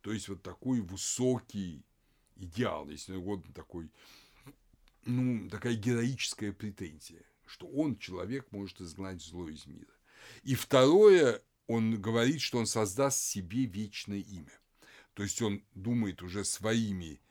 [0.02, 1.84] То есть вот такой высокий
[2.36, 3.89] идеал, если угодно, такой,
[5.06, 9.93] ну, такая героическая претензия, что он, человек, может изгнать зло из мира.
[10.43, 14.60] И второе, он говорит, что он создаст себе вечное имя.
[15.14, 17.22] То есть он думает уже своими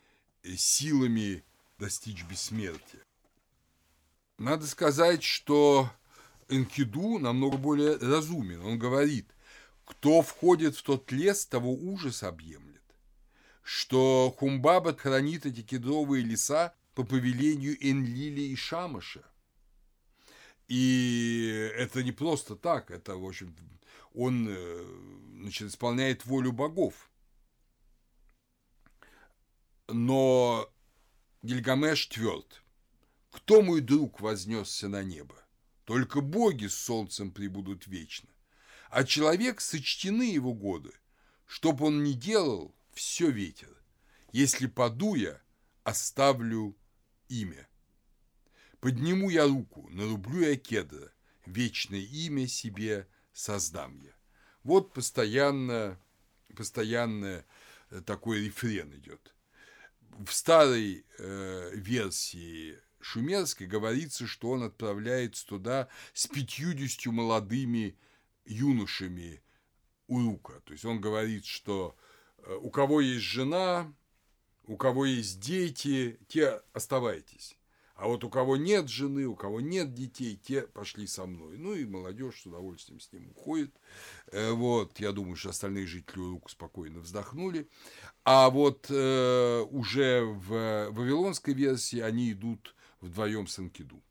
[0.42, 1.44] э, силами
[1.78, 3.02] достичь бессмертия.
[4.38, 5.90] Надо сказать, что
[6.48, 8.64] Энкиду намного более разумен.
[8.64, 9.28] Он говорит,
[9.84, 12.82] кто входит в тот лес, того ужас объемлет.
[13.62, 19.24] Что Хумбаба хранит эти кедровые леса по повелению Энлили и Шамаша.
[20.68, 23.54] И это не просто так, это, в общем,
[24.14, 24.84] он э,
[25.40, 27.10] значит, исполняет волю богов.
[29.88, 30.70] Но
[31.42, 32.62] Гильгамеш тверд.
[33.30, 35.43] Кто мой друг вознесся на небо?
[35.84, 38.28] Только боги с солнцем прибудут вечно.
[38.90, 40.92] А человек сочтены его годы.
[41.46, 43.68] Чтоб он ни делал, все ветер.
[44.32, 45.40] Если паду я,
[45.82, 46.76] оставлю
[47.28, 47.68] имя.
[48.80, 51.12] Подниму я руку, нарублю я кедра,
[51.46, 54.12] вечное имя себе создам я.
[54.62, 56.00] Вот постоянно,
[56.56, 57.44] постоянно
[57.90, 59.34] э, такой рефрен идет.
[60.18, 67.96] В старой э, версии Шумерской говорится, что он отправляется туда с пятьюдесятью молодыми
[68.46, 69.42] юношами
[70.06, 70.60] Урука.
[70.64, 71.96] То есть он говорит, что
[72.38, 73.92] э, у кого есть жена,
[74.66, 77.58] у кого есть дети, те оставайтесь.
[77.94, 81.58] А вот у кого нет жены, у кого нет детей, те пошли со мной.
[81.58, 83.74] Ну и молодежь с удовольствием с ним уходит.
[84.32, 87.68] Э, вот, я думаю, что остальные жители руку спокойно вздохнули.
[88.24, 92.74] А вот э, уже в вавилонской версии они идут
[93.04, 94.02] вдвоем с Анкиду.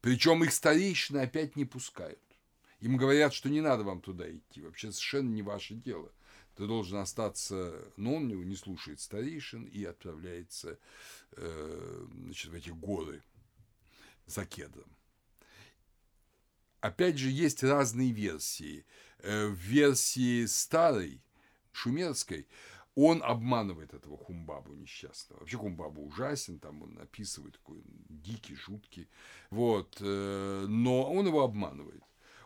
[0.00, 2.18] Причем их старейшины опять не пускают.
[2.80, 6.10] Им говорят, что не надо вам туда идти, вообще совершенно не ваше дело.
[6.56, 10.78] Ты должен остаться, но он его не слушает старейшин и отправляется
[11.32, 13.22] э, значит, в эти горы
[14.26, 14.90] за кедром.
[16.80, 18.84] Опять же, есть разные версии.
[19.18, 21.22] Э, в версии старой,
[21.70, 22.48] шумерской,
[22.94, 25.40] он обманывает этого Хумбабу несчастного.
[25.40, 29.08] Вообще Хумбабу ужасен, там он описывает такой дикий, жуткий.
[29.50, 29.96] Вот.
[30.00, 32.02] Э, но он его обманывает.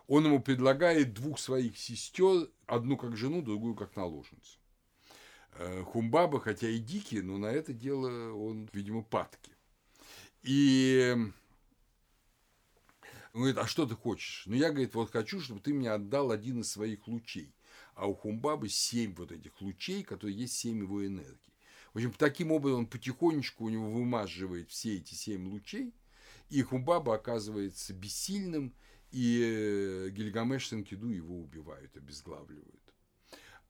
[0.06, 4.58] Он ему предлагает двух своих сестер, одну как жену, другую как наложницу.
[5.54, 9.52] Э, Хумбаба, хотя и дикий, но на это дело он, видимо, падки.
[10.42, 11.12] И
[13.32, 14.44] он говорит, а что ты хочешь?
[14.46, 17.55] Ну, я, говорит, вот хочу, чтобы ты мне отдал один из своих лучей
[17.96, 21.54] а у Хумбабы семь вот этих лучей, которые есть семь его энергий.
[21.92, 25.94] В общем, таким образом он потихонечку у него вымазывает все эти семь лучей,
[26.50, 28.74] и Хумбаба оказывается бессильным,
[29.10, 32.82] и э, Гильгамеш с Энкиду его убивают, обезглавливают.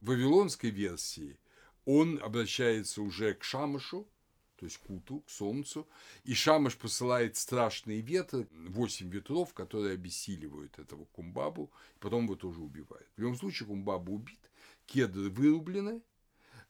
[0.01, 1.39] В вавилонской версии
[1.85, 4.09] он обращается уже к Шамашу,
[4.57, 5.87] то есть к Уту, к Солнцу,
[6.25, 13.09] и Шамаш посылает страшные ветры, восемь ветров, которые обессиливают этого Кумбабу, потом его тоже убивают.
[13.17, 14.51] В любом случае Кумбабу убит,
[14.87, 16.03] кедры вырублены,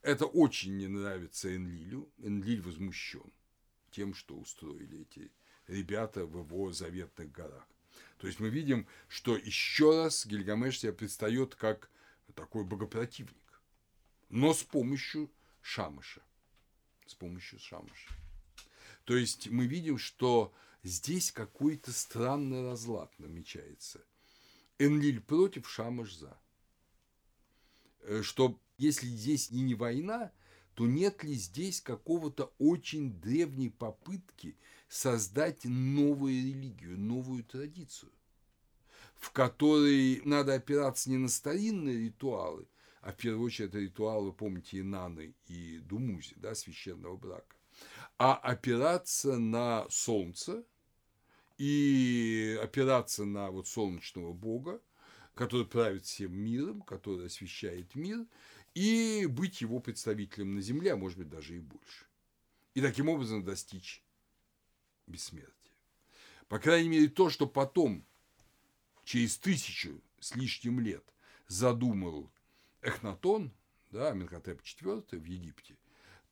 [0.03, 3.33] это очень не нравится Энлилю, Энлиль возмущен
[3.91, 5.33] тем, что устроили эти
[5.69, 7.67] ребята в его заветных горах.
[8.19, 11.91] То есть мы видим, что еще раз Гильгамеш себя предстает как
[12.35, 13.63] такой богопротивник,
[14.29, 15.31] но с помощью
[15.63, 16.23] Шамыша
[17.07, 18.11] с помощью шамаша.
[19.05, 20.53] То есть мы видим, что
[20.83, 24.05] здесь какой-то странный разлад намечается.
[24.79, 26.37] Энлиль против, Шамаш за.
[28.03, 30.33] Э, что если здесь и не война,
[30.75, 34.57] то нет ли здесь какого-то очень древней попытки
[34.89, 38.13] создать новую религию, новую традицию,
[39.17, 42.67] в которой надо опираться не на старинные ритуалы,
[43.07, 47.57] а в первую очередь это ритуалы, помните, Инаны и Думузи, да, священного брака,
[48.19, 50.65] а опираться на солнце
[51.57, 54.83] и опираться на вот солнечного бога,
[55.35, 58.27] который правит всем миром, который освещает мир,
[58.75, 62.07] и быть его представителем на земле, а может быть даже и больше.
[62.75, 64.03] И таким образом достичь
[65.07, 65.77] бессмертия.
[66.49, 68.05] По крайней мере, то, что потом,
[69.05, 71.05] через тысячу с лишним лет,
[71.47, 72.33] задумал
[72.83, 73.53] Эхнатон,
[73.91, 75.77] да, Аминхотеп IV в Египте,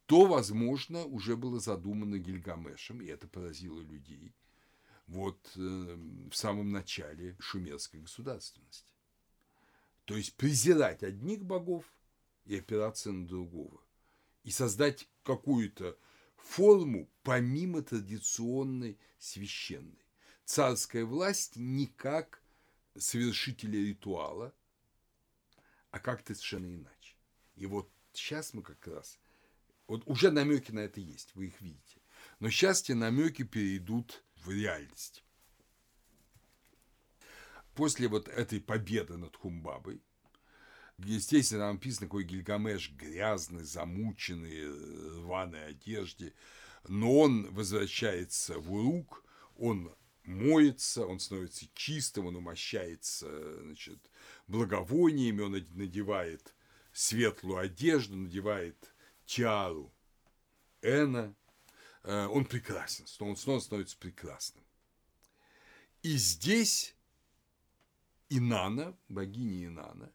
[0.07, 4.35] то, возможно, уже было задумано Гильгамешем, и это поразило людей,
[5.07, 5.61] вот э,
[6.31, 8.87] в самом начале шумерской государственности.
[10.05, 11.85] То есть презирать одних богов
[12.45, 13.81] и опираться на другого.
[14.43, 15.97] И создать какую-то
[16.37, 20.05] форму помимо традиционной священной.
[20.45, 22.43] Царская власть не как
[22.95, 24.53] совершителя ритуала–
[25.95, 27.15] а как-то совершенно иначе.
[27.55, 29.21] И вот сейчас мы как раз,
[29.87, 32.01] вот уже намеки на это есть, вы их видите.
[32.41, 35.23] Но сейчас те намеки перейдут в реальность.
[37.77, 40.03] После вот этой победы над Хумбабой,
[40.99, 46.35] естественно, там написано такой Гильгамеш грязный, замученный, в рваной одежде,
[46.89, 49.25] но он возвращается в Урук,
[49.57, 53.99] он моется, он становится чистым, он умощается значит,
[54.47, 56.55] благовониями, он надевает
[56.93, 58.95] светлую одежду, надевает
[59.27, 59.93] тиару
[60.83, 61.35] Эна,
[62.03, 64.65] э, он прекрасен, он снова становится прекрасным.
[66.03, 66.95] И здесь
[68.29, 70.13] Инана, богиня Инана,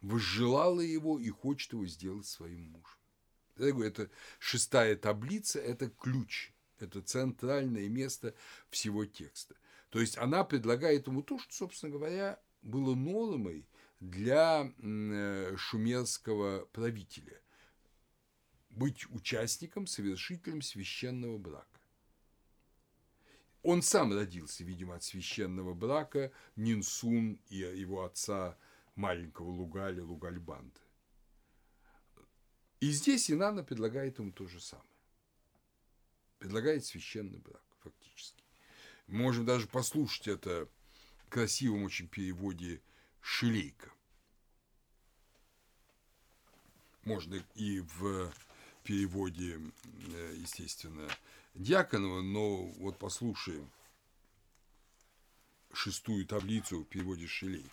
[0.00, 2.98] возжелала его и хочет его сделать своим мужем.
[3.56, 6.51] Я говорю, это шестая таблица, это ключ
[6.82, 8.34] это центральное место
[8.70, 9.54] всего текста.
[9.90, 13.66] То есть она предлагает ему то, что, собственно говоря, было нормой
[14.00, 17.40] для э, шумерского правителя–
[18.76, 21.66] быть участником, совершителем священного брака.
[23.62, 28.58] Он сам родился, видимо, от священного брака Нинсун и его отца
[28.96, 30.80] маленького Лугаля, Лугальбанта.
[32.80, 34.88] И здесь Инанна предлагает ему то же самое
[36.42, 38.42] предлагает священный брак, фактически.
[39.06, 40.68] Мы можем даже послушать это
[41.26, 42.82] в красивом очень переводе
[43.20, 43.92] Шилейка.
[47.04, 48.32] можно и в
[48.84, 49.60] переводе,
[50.14, 51.08] э, естественно,
[51.54, 53.70] Дьяконова, но вот послушаем
[55.72, 57.70] шестую таблицу в переводе Шелейка.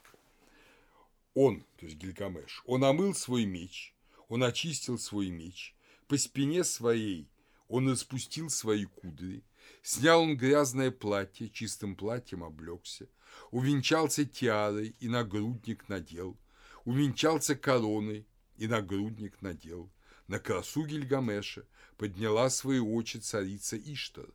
[1.33, 3.93] Он, то есть Гильгамеш, он омыл свой меч,
[4.27, 5.73] он очистил свой меч,
[6.07, 7.27] по спине своей
[7.69, 9.43] он испустил свои кудри,
[9.83, 13.07] снял он грязное платье, чистым платьем облегся,
[13.51, 16.35] увенчался тиарой и нагрудник надел,
[16.83, 19.89] увенчался короной и нагрудник надел.
[20.27, 21.65] На красу Гильгамеша
[21.97, 24.27] подняла свои очи царица Иштар.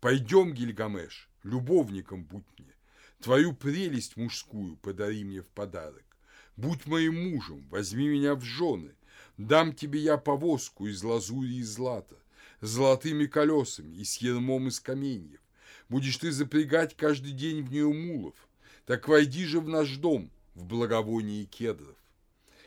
[0.00, 2.74] «Пойдем, Гильгамеш, любовником будь мне,
[3.20, 6.04] твою прелесть мужскую подари мне в подарок.
[6.56, 8.94] Будь моим мужем, возьми меня в жены,
[9.36, 12.16] дам тебе я повозку из лазури и злата,
[12.60, 15.40] с золотыми колесами и с ермом из каменьев.
[15.88, 18.34] Будешь ты запрягать каждый день в нее мулов.
[18.86, 21.96] Так войди же в наш дом, в благовонии кедров.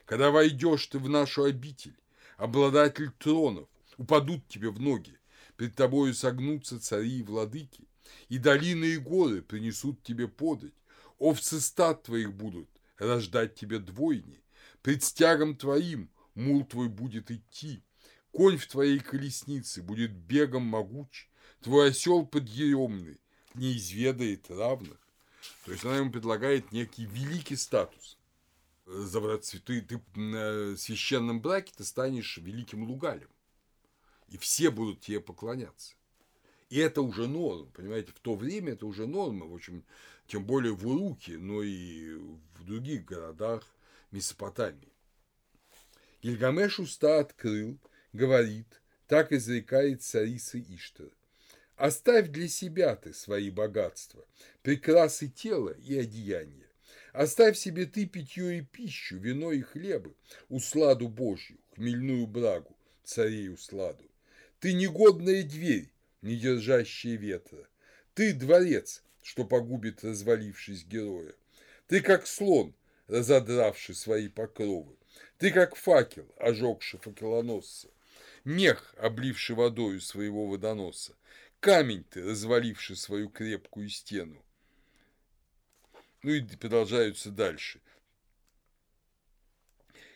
[0.06, 1.96] Когда войдешь ты в нашу обитель,
[2.38, 3.68] обладатель тронов,
[3.98, 5.18] упадут тебе в ноги,
[5.56, 7.88] пред тобою согнутся цари и владыки,
[8.30, 10.74] и долины и горы принесут тебе подать,
[11.18, 14.42] овцы стад твоих будут рождать тебе двойни,
[14.82, 17.84] пред стягом твоим мул твой будет идти,
[18.32, 21.28] конь в твоей колеснице будет бегом могуч,
[21.62, 23.20] твой осел подъемный
[23.56, 24.98] не изведает равных.
[25.66, 28.18] То есть она ему предлагает некий великий статус.
[28.86, 33.30] Ты, ты в священном браке ты станешь великим лугалем.
[34.30, 35.94] И все будут тебе поклоняться.
[36.70, 39.84] И это уже норма, понимаете, в то время это уже норма, в общем,
[40.28, 43.64] тем более в Уруке, но и в других городах
[44.12, 44.94] Месопотамии.
[46.22, 47.80] Гильгамеш уста открыл,
[48.14, 51.10] говорит, так изрекает царица Иштар.
[51.76, 54.26] Оставь для себя ты свои богатства,
[54.62, 56.68] прекрасы тела и одеяния.
[57.14, 60.14] Оставь себе ты питье и пищу, вино и хлебы,
[60.50, 64.04] усладу Божью, хмельную брагу, царей усладу.
[64.60, 65.90] Ты негодная дверь,
[66.22, 67.68] не держащая ветра.
[68.14, 71.34] Ты дворец, что погубит развалившись героя.
[71.88, 72.76] Ты как слон,
[73.08, 74.96] разодравший свои покровы.
[75.38, 77.88] Ты как факел, ожегший факелоносца.
[78.50, 81.16] Мех, обливший водою своего водоноса.
[81.60, 84.44] Камень ты, разваливший свою крепкую стену.
[86.24, 87.80] Ну и продолжаются дальше.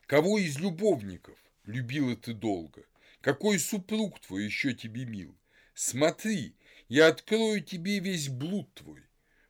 [0.08, 2.84] Кого из любовников любила ты долго?
[3.22, 5.38] Какой супруг твой еще тебе мил?
[5.76, 6.56] Смотри,
[6.88, 9.04] я открою тебе весь блуд твой,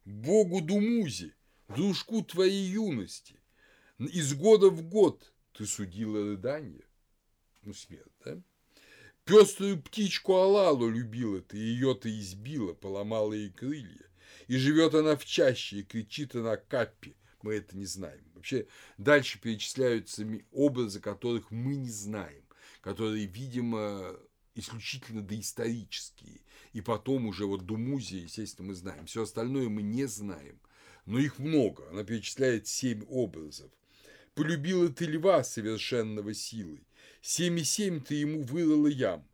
[0.04, 1.34] Богу Думузе,
[1.70, 3.40] дружку твоей юности.
[3.98, 6.84] Из года в год ты судила рыдание.
[7.62, 8.44] Ну, смерть, да?
[9.26, 14.10] Пеструю птичку Алалу любила ты, ее ты избила, поломала ей крылья.
[14.48, 17.16] И живет она в чаще, и кричит она каппи.
[17.42, 18.24] Мы это не знаем.
[18.36, 18.68] Вообще
[18.98, 22.44] дальше перечисляются образы, которых мы не знаем,
[22.82, 24.20] которые, видимо,
[24.56, 26.42] исключительно доисторические.
[26.74, 29.06] И потом уже вот Думузия, естественно, мы знаем.
[29.06, 30.60] Все остальное мы не знаем.
[31.06, 31.88] Но их много.
[31.90, 33.72] Она перечисляет семь образов.
[34.36, 36.88] Полюбила ты льва совершенного силой,
[37.26, 39.26] Семь семь ты ему вырыла ям.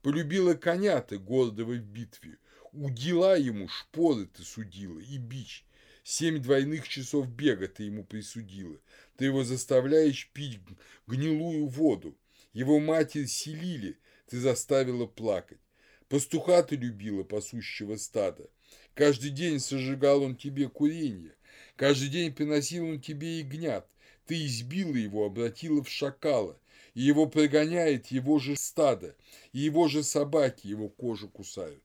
[0.00, 2.38] Полюбила коня ты, гордого в битве.
[2.72, 5.66] Удила ему, шпоры ты судила и бич.
[6.02, 8.78] Семь двойных часов бега ты ему присудила.
[9.18, 10.58] Ты его заставляешь пить
[11.06, 12.16] гнилую воду.
[12.54, 15.60] Его матерь селили, ты заставила плакать.
[16.08, 18.48] Пастуха ты любила, пасущего стада.
[18.94, 21.34] Каждый день сожигал он тебе курение.
[21.76, 23.86] Каждый день приносил он тебе ягнят.
[24.24, 26.58] Ты избила его, обратила в шакала
[26.94, 29.16] и его прогоняет его же стадо,
[29.52, 31.82] и его же собаки его кожу кусают.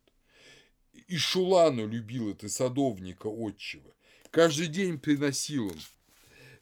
[1.07, 3.93] И Шулану любила ты садовника отчего.
[4.31, 5.77] Каждый день приносил он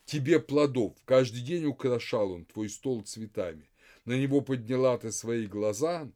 [0.06, 3.70] тебе плодов, каждый день украшал он твой стол цветами.
[4.06, 6.10] На него подняла ты свои глаза,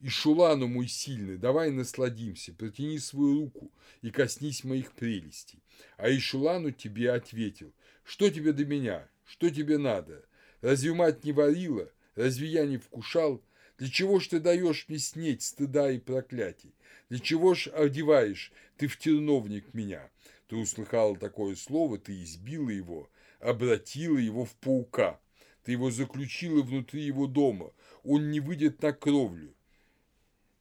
[0.00, 3.70] и Шулану мой сильный, давай насладимся, протяни свою руку
[4.02, 5.62] и коснись моих прелестей.
[5.96, 7.72] А Ишулану тебе ответил,
[8.04, 10.24] что тебе до меня, что тебе надо,
[10.66, 11.92] Разве мать не варила?
[12.16, 13.40] Разве я не вкушал?
[13.78, 16.74] Для чего ж ты даешь мне снеть стыда и проклятий?
[17.08, 20.10] Для чего ж одеваешь ты в терновник меня?
[20.48, 23.08] Ты услыхала такое слово, ты избила его,
[23.38, 25.20] обратила его в паука.
[25.62, 27.72] Ты его заключила внутри его дома.
[28.02, 29.54] Он не выйдет на кровлю.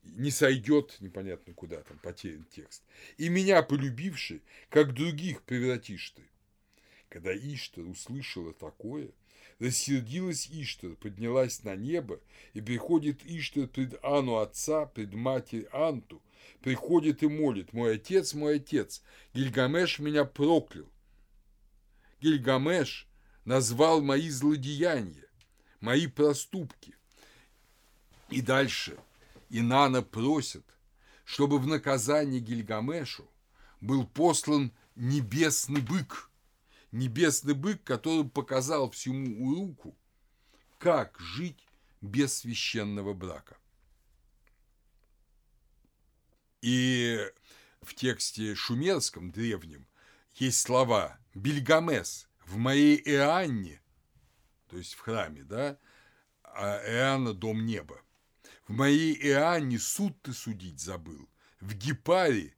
[0.04, 2.84] Не сойдет, непонятно куда там, потерян текст.
[3.18, 6.22] И меня, полюбивший, как других превратишь ты.
[7.10, 9.10] Когда Иштар услышала такое,
[9.60, 12.20] Рассердилась Иштар, поднялась на небо,
[12.54, 16.22] и приходит Иштар пред Ану отца, пред матерь Анту,
[16.62, 19.02] приходит и молит, мой отец, мой отец,
[19.34, 20.88] Гильгамеш меня проклял.
[22.22, 23.08] Гильгамеш
[23.46, 25.26] назвал мои злодеяния.
[25.80, 26.96] мои проступки.
[28.30, 28.98] И дальше
[29.50, 30.66] Инана просит,
[31.24, 33.30] чтобы в наказание Гильгамешу
[33.82, 36.30] был послан небесный бык.
[36.96, 39.98] Небесный бык, который показал всему Уруку,
[40.78, 41.68] как жить
[42.00, 43.58] без священного брака.
[46.62, 47.20] И
[47.82, 49.90] в тексте шумерском древнем
[50.36, 53.82] есть слова «Бельгамес в моей Иоанне»,
[54.70, 55.78] то есть в храме, да,
[56.44, 58.00] а Иоанна– дом неба.
[58.70, 61.28] В моей Иоанне суд ты судить забыл.
[61.60, 62.56] В Гепаре,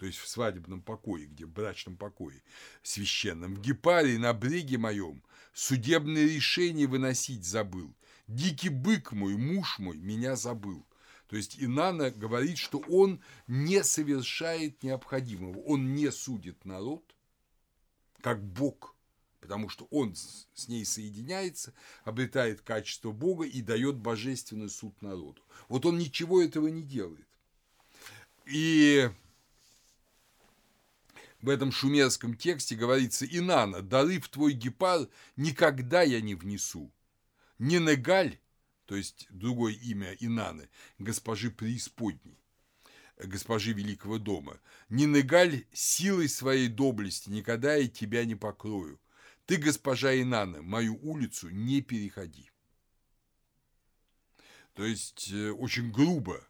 [0.00, 2.42] то есть в свадебном покое, где в брачном покое
[2.82, 5.22] священном, в Гепаре на бреге моем
[5.52, 7.94] судебное решение выносить забыл.
[8.26, 10.86] Дикий бык мой, муж мой, меня забыл.
[11.28, 17.04] То есть Инана говорит, что он не совершает необходимого, он не судит народ,
[18.22, 18.96] как Бог,
[19.42, 21.74] потому что он с ней соединяется,
[22.04, 25.42] обретает качество Бога и дает божественный суд народу.
[25.68, 27.28] Вот он ничего этого не делает.
[28.46, 29.10] И
[31.42, 36.92] в этом шумерском тексте говорится «Инана, дары в твой гепар никогда я не внесу.
[37.58, 38.38] Не Негаль,
[38.86, 40.68] то есть другое имя Инаны,
[40.98, 42.38] госпожи преисподней,
[43.16, 44.60] госпожи Великого дома.
[44.88, 49.00] Не Негаль силой своей доблести никогда я тебя не покрою.
[49.46, 52.50] Ты, госпожа Инана, мою улицу не переходи.
[54.74, 56.46] То есть э, очень грубо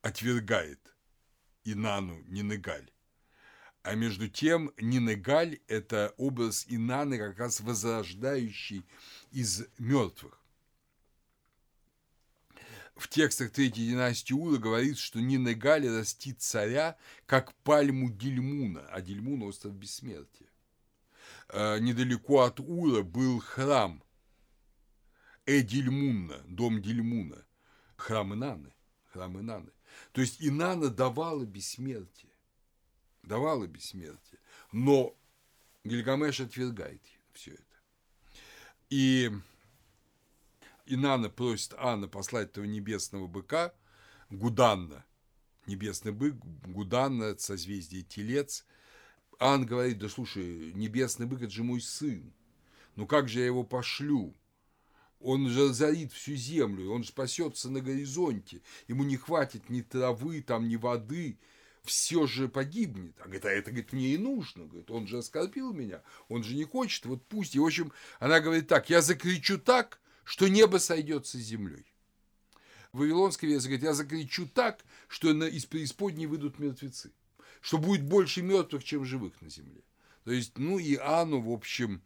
[0.00, 0.80] отвергает
[1.64, 2.91] Инану Нинегаль.
[3.82, 8.84] А между тем Нинегаль– это образ Инаны, как раз возрождающий
[9.32, 10.42] из мертвых
[13.02, 19.42] в текстах Третьей династии Ура говорится, что Нинегали растит царя, как пальму Дильмуна, а Дильмун–
[19.44, 20.48] остров бессмертия.
[21.48, 24.02] Э, недалеко от Ура был храм
[25.46, 27.44] Эдильмунна, дом Дильмуна,
[27.96, 28.72] храм Инаны,
[29.12, 29.70] храм Инаны.
[30.12, 32.31] То есть Инана давала бессмертие,
[33.22, 34.40] давала бессмертие,
[34.72, 35.16] но
[35.84, 37.02] Гильгамеш отвергает
[37.32, 37.62] все это.
[38.90, 39.30] И
[40.86, 43.72] Инана просит Анна послать этого небесного быка,
[44.30, 45.04] Гуданна,
[45.66, 46.34] небесный бык,
[46.66, 48.66] Гуданна, созвездие Телец.
[49.38, 52.32] Анна говорит, да слушай, небесный бык– это же мой сын,
[52.96, 54.34] ну как же я его пошлю?
[55.20, 60.68] Он же разорит всю землю, он спасется на горизонте, ему не хватит ни травы, там,
[60.68, 61.38] ни воды,
[61.84, 63.14] все же погибнет.
[63.20, 64.66] А говорит, а это, говорит, мне и нужно.
[64.66, 67.54] Говорит, он же оскорбил меня, он же не хочет, вот пусть.
[67.54, 71.86] И, в общем, она говорит так, я закричу так, что небо сойдется с землей.
[72.92, 77.12] Вавилонская версия говорит, я закричу так, что из преисподней выйдут мертвецы,
[77.60, 79.82] что будет больше мертвых, чем живых на земле.
[80.24, 82.02] То есть, ну и Анну, в общем,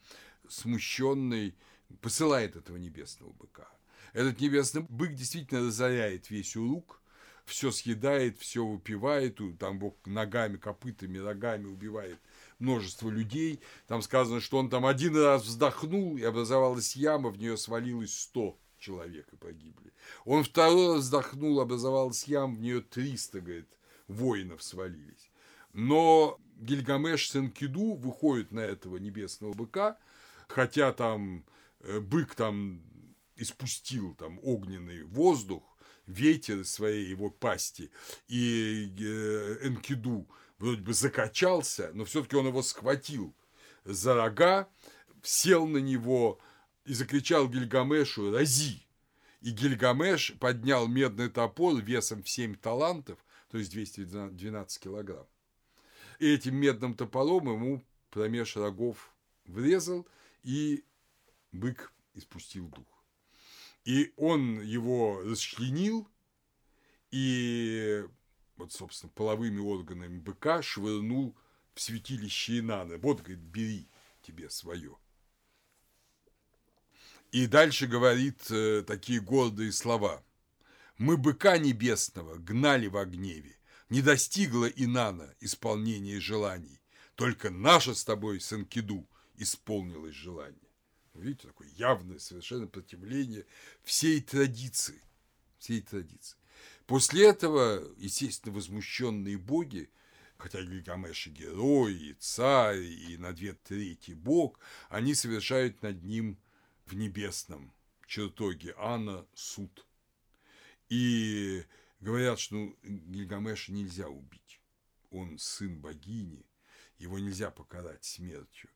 [0.49, 1.57] смущенный,
[2.01, 3.68] посылает этого небесного быка.
[4.12, 7.03] Этот небесный бык действительно разоряет весь урук,
[7.47, 12.18] все съедает, все выпивает, там Бог ногами, копытами, рогами убивает
[12.59, 13.61] множество людей.
[13.86, 18.59] Там сказано, что он там один раз вздохнул, и образовалась яма, в нее свалилось сто
[18.78, 19.92] человек и погибли.
[20.24, 23.68] Он второй раз вздохнул, образовалась яма, в нее 300, говорит,
[24.09, 25.30] воинов свалились.
[25.72, 29.99] Но Гильгамеш с Энкиду выходит на этого небесного быка,
[30.49, 31.44] хотя там
[31.80, 32.82] э, бык там
[33.36, 35.62] испустил там огненный воздух,
[36.07, 37.90] ветер своей его пасти,
[38.28, 40.28] и э, Энкиду
[40.59, 43.34] вроде бы закачался, но все-таки он его схватил
[43.84, 44.68] за рога,
[45.22, 46.38] сел на него
[46.84, 48.82] и закричал Гильгамешу «Рази!».
[49.40, 53.18] И Гильгамеш поднял медный топор весом в 7 талантов,
[53.50, 55.26] то есть 212 килограмм.
[56.18, 59.12] И этим медным топором ему промеж рогов
[59.44, 60.07] врезал,
[60.42, 60.84] и
[61.52, 62.95] бык испустил дух.
[63.87, 66.09] И он его расчленил,
[67.12, 68.05] и
[68.57, 71.37] вот, собственно, половыми органами быка швырнул
[71.72, 72.99] в святилище Инана.
[72.99, 73.89] Вот, говорит, бери
[74.22, 74.99] тебе свое.
[77.30, 80.24] И дальше говорит э, такие гордые слова.
[80.99, 83.57] «Мы быка небесного гнали во гневе,
[83.89, 86.80] не достигла Инана исполнения желаний,
[87.14, 90.65] только наше с тобой, Санкиду, исполнилось желание».
[91.20, 93.46] Видите, такое явное совершенно противление
[93.82, 95.00] всей традиции,
[95.58, 96.36] всей традиции.
[96.86, 99.90] После этого, естественно, возмущенные боги,
[100.38, 104.58] хотя Гильгамеш и герой, и царь, и на две трети бог,
[104.88, 106.38] они совершают над ним
[106.84, 107.72] в небесном
[108.06, 109.84] чертоге Анна суд.
[110.88, 111.64] И
[112.00, 114.60] говорят, что ну, Гильгамеша нельзя убить.
[115.10, 116.46] Он сын богини,
[116.98, 118.70] его нельзя покарать смертью.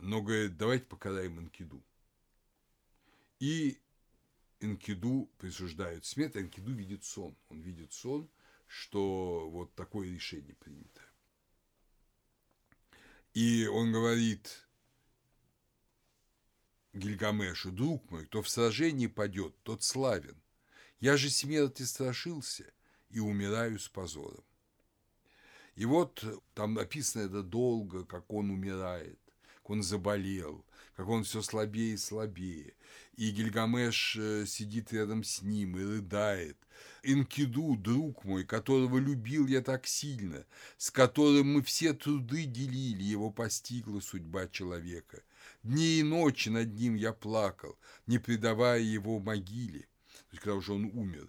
[0.00, 1.82] Но говорят, давайте покараем Анкиду.
[3.38, 3.80] И
[4.60, 7.36] Энкиду присуждают смерть, Энкиду видит сон.
[7.48, 8.28] Он видит сон,
[8.66, 11.00] что вот такое решение принято.
[13.34, 14.66] И он говорит
[16.94, 20.40] Гильгамешу, друг мой, кто в сражении падет, тот славен.
[21.00, 22.72] Я же смерти страшился
[23.10, 24.44] и умираю с позором.
[25.74, 26.24] И вот
[26.54, 29.20] там написано это долго, как он умирает,
[29.66, 30.64] как он заболел,
[30.96, 32.74] как он все слабее и слабее.
[33.16, 36.56] И Гильгамеш э, сидит рядом с ним и рыдает.
[37.02, 40.46] Инкиду, друг мой, которого любил я так сильно,
[40.76, 45.24] с которым мы все труды делили, его постигла судьба человека.
[45.64, 50.74] Дни и ночи над ним я плакал, не предавая его могиле, то есть, когда уже
[50.74, 51.28] он умер.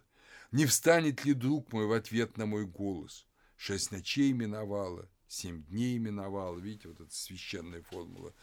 [0.52, 3.26] Не встанет ли друг мой в ответ на мой голос?
[3.56, 8.34] Шесть ночей миновало, семь дней миновало, видите, вот эта священная формула,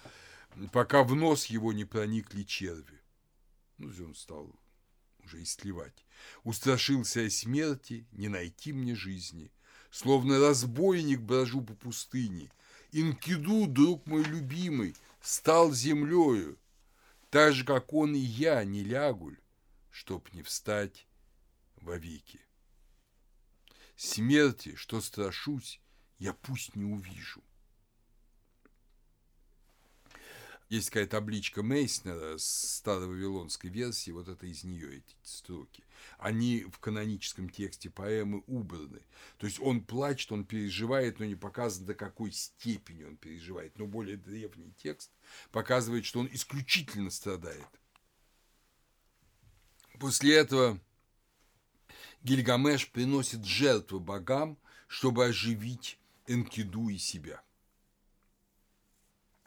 [0.73, 3.01] пока в нос его не проникли черви.
[3.79, 4.55] Ну, он стал
[5.25, 6.05] уже истлевать.
[6.45, 9.51] Устрашился я смерти, не найти мне жизни.
[9.91, 12.51] Словно разбойник брожу по пустыне.
[12.93, 16.59] Инкиду, друг мой любимый, стал землею,
[17.31, 19.39] так же, как он и я, не лягуль,
[19.91, 21.07] чтоб не встать
[21.77, 22.41] вовеки.
[23.97, 25.81] Смерти, что страшусь,
[26.25, 27.43] я пусть не увижу.
[30.71, 35.85] Есть такая табличка Мейснера с старо-вавилонской версии, вот это из нее эти строки.
[36.17, 39.03] Они в каноническом тексте поэмы убраны.
[39.37, 43.79] То есть он плачет, он переживает, но не показано, до какой степени он переживает.
[43.79, 45.11] Но более древний текст
[45.53, 47.69] показывает, что он исключительно страдает.
[50.01, 50.81] После этого
[52.23, 54.59] Гильгамеш приносит жертвы богам,
[54.89, 57.43] чтобы оживить Энкиду и себя.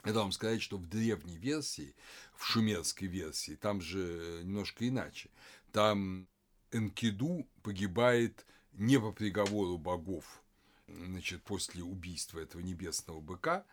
[0.04, 1.94] Это вам сказать, что в древней версии,
[2.34, 5.30] в шумерской версии, там же немножко иначе.
[5.72, 6.26] Там
[6.72, 10.42] Энкиду погибает не по приговору богов,
[10.86, 13.64] значит, после убийства этого небесного быка,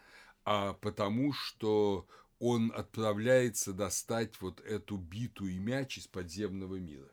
[0.43, 2.07] а потому что
[2.39, 7.09] он отправляется достать вот эту биту и мяч из подземного мира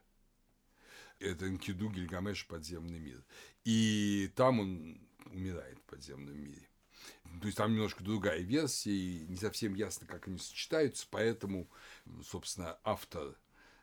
[1.22, 3.22] это Энкиду Гильгамеш подземный мир.
[3.64, 6.68] И там он умирает в подземном мире.
[7.40, 11.68] То есть там немножко другая версия, и не совсем ясно, как они сочетаются, поэтому,
[12.22, 13.36] собственно, автор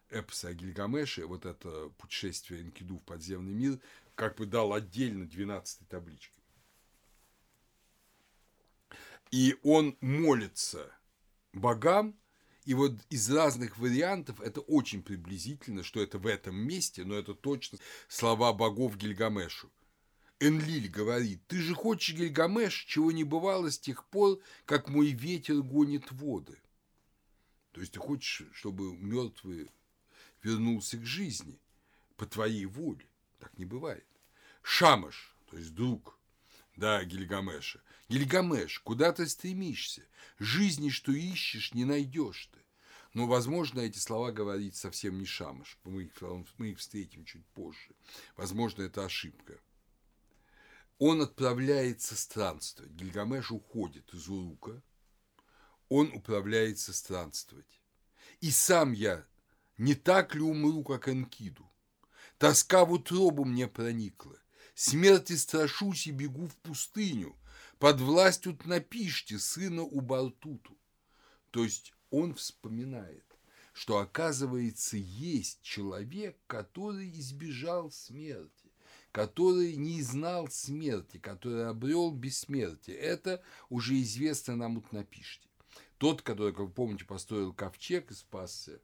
[0.09, 3.79] эпоса о Гильгамеше, вот это путешествие Энкиду в подземный мир,
[4.15, 6.43] как бы дал отдельно 12 табличкой.
[9.31, 10.91] И он молится
[11.53, 12.15] богам,
[12.65, 17.33] и вот из разных вариантов это очень приблизительно, что это в этом месте, но это
[17.33, 19.71] точно слова богов Гильгамешу.
[20.39, 25.61] Энлиль говорит, ты же хочешь, Гильгамеш, чего не бывало с тех пор, как мой ветер
[25.61, 26.57] гонит воды.
[27.71, 29.69] То есть ты хочешь, чтобы мертвый
[30.41, 31.59] вернулся к жизни
[32.15, 33.05] по твоей воле.
[33.39, 34.05] Так не бывает.
[34.61, 36.17] Шамаш, то есть друг,
[36.77, 37.81] да, Гильгамеша.
[38.07, 40.03] Гильгамеш, куда ты стремишься?
[40.39, 42.59] Жизни, что ищешь, не найдешь ты.
[43.13, 45.77] Но, возможно, эти слова говорит совсем не Шамаш.
[45.83, 46.13] Мы их,
[46.57, 47.95] мы их встретим чуть позже.
[48.37, 49.59] Возможно, это ошибка.
[50.99, 52.91] Он отправляется странствовать.
[52.91, 54.83] Гильгамеш уходит из Урука.
[55.87, 57.81] Он управляется странствовать.
[58.41, 59.25] И сам я
[59.77, 61.71] не так ли умру, как Энкиду?
[62.37, 64.37] Тоска в утробу мне проникла.
[64.75, 67.37] Смерти страшусь и бегу в пустыню,
[67.79, 70.77] под властью Тнапишти, сына Убалтуту.
[71.51, 73.25] То есть он вспоминает,
[73.71, 78.58] что, оказывается, есть человек, который избежал смерти,
[79.11, 82.97] который не знал смерти, который обрел бессмертие.
[82.97, 85.47] Это уже известно нам Тнапишти.
[85.97, 88.79] Тот, который, как вы помните, построил ковчег и спасся,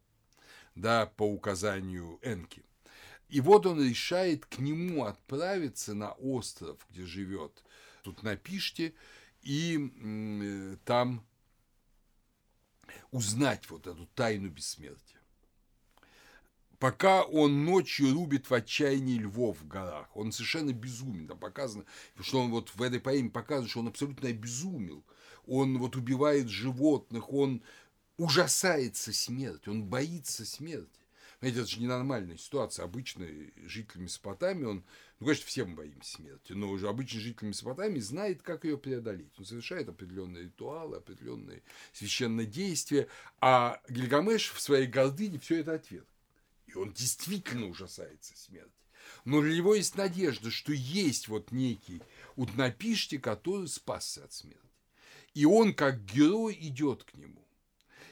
[0.76, 2.64] да, по указанию Энки–
[3.30, 7.64] и вот он решает к нему отправиться на остров, где живет
[8.04, 8.94] тут на Пиште,
[9.42, 11.26] и э, там
[13.12, 15.15] узнать вот эту тайну бессмертия.
[16.86, 21.28] Пока он ночью рубит в отчаянии львов в горах, он совершенно безумен.
[21.28, 21.84] Там показано,
[22.20, 25.04] что он вот в этой поэме показывает, что он абсолютно обезумел.
[25.48, 27.64] Он вот убивает животных, он
[28.18, 31.00] ужасается смерти, он боится смерти.
[31.40, 32.86] Знаете, это же ненормальная ситуация.
[32.86, 33.26] Обычно
[33.64, 34.84] житель Месопотамии, он,
[35.20, 39.34] ну, конечно, все мы боимся смерти, но уже обычный житель Месопотамии знает, как ее преодолеть.
[39.40, 41.64] Он совершает определенные ритуалы, определенные
[41.94, 43.08] священные действия,
[43.42, 46.06] а Гильгамеш в своей гордыне все это ответ.
[46.80, 48.72] Он действительно ужасается смерти.
[49.24, 52.02] Но для него есть надежда, что есть вот некий
[52.36, 54.62] Утнапишти, который спасся от смерти.
[55.34, 57.46] И он, как герой, идет к нему.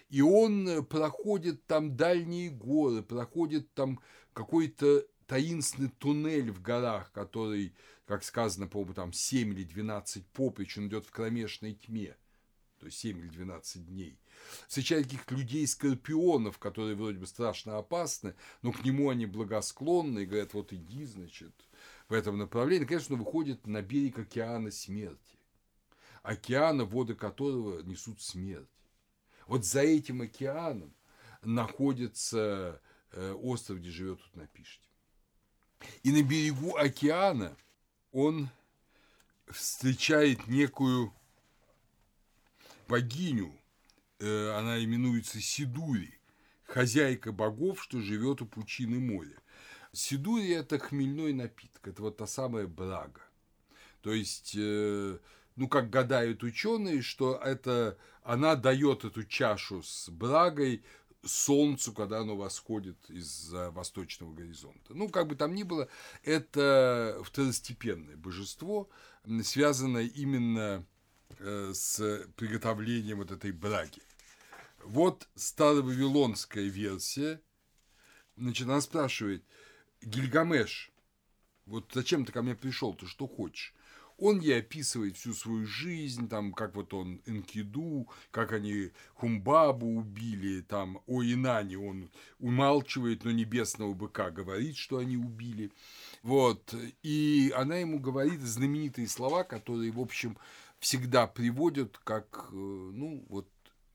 [0.10, 4.00] И он проходит там дальние горы, проходит там
[4.34, 7.74] какой-то таинственный туннель в горах, который,
[8.06, 12.16] как сказано, по-моему, там 7 или 12 поприч, он идет в кромешной тьме,
[12.84, 14.20] то есть 7 или 12 дней.
[14.68, 20.54] Встречает каких-то людей-скорпионов, которые вроде бы страшно опасны, но к нему они благосклонны и говорят,
[20.54, 21.54] вот иди, значит,
[22.10, 22.86] в этом направлении.
[22.86, 25.40] Конечно, он выходит на берег океана смерти.
[26.24, 28.68] Океана, воды которого несут смерть.
[29.48, 30.94] Вот за этим океаном
[31.42, 32.82] находится
[33.14, 34.90] э, остров, где живет тут напишите.
[36.04, 37.56] И на берегу океана
[38.12, 38.50] он
[39.48, 41.14] встречает некую
[42.88, 43.60] богиню,
[44.20, 46.20] э, она именуется Сидури,
[46.66, 49.38] хозяйка богов, что живет у пучины моря.
[49.92, 53.22] Сидури– это хмельной напиток, это вот та самая брага.
[54.02, 55.18] То есть, э,
[55.56, 60.84] ну, как гадают ученые, что это она дает эту чашу с брагой
[61.24, 64.94] солнцу, когда оно восходит из-за восточного горизонта.
[64.94, 65.88] Ну, как бы там ни было,
[66.24, 68.90] это второстепенное божество,
[69.44, 70.86] связанное именно
[71.40, 74.02] с приготовлением вот этой браги.
[74.84, 77.42] Вот старовавилонская версия.
[78.36, 79.44] Значит, она спрашивает,
[80.02, 80.92] Гильгамеш,
[81.66, 83.74] вот зачем ты ко мне пришел, ты что хочешь?
[84.18, 90.62] Он ей описывает всю свою жизнь, там, как вот он Энкиду, как они Хумбабу убили,
[90.62, 95.72] там, о Инане он умалчивает, но небесного быка говорит, что они убили.
[96.22, 100.38] Вот, и она ему говорит знаменитые слова, которые, в общем,
[100.84, 103.50] всегда приводят как, э, ну, вот,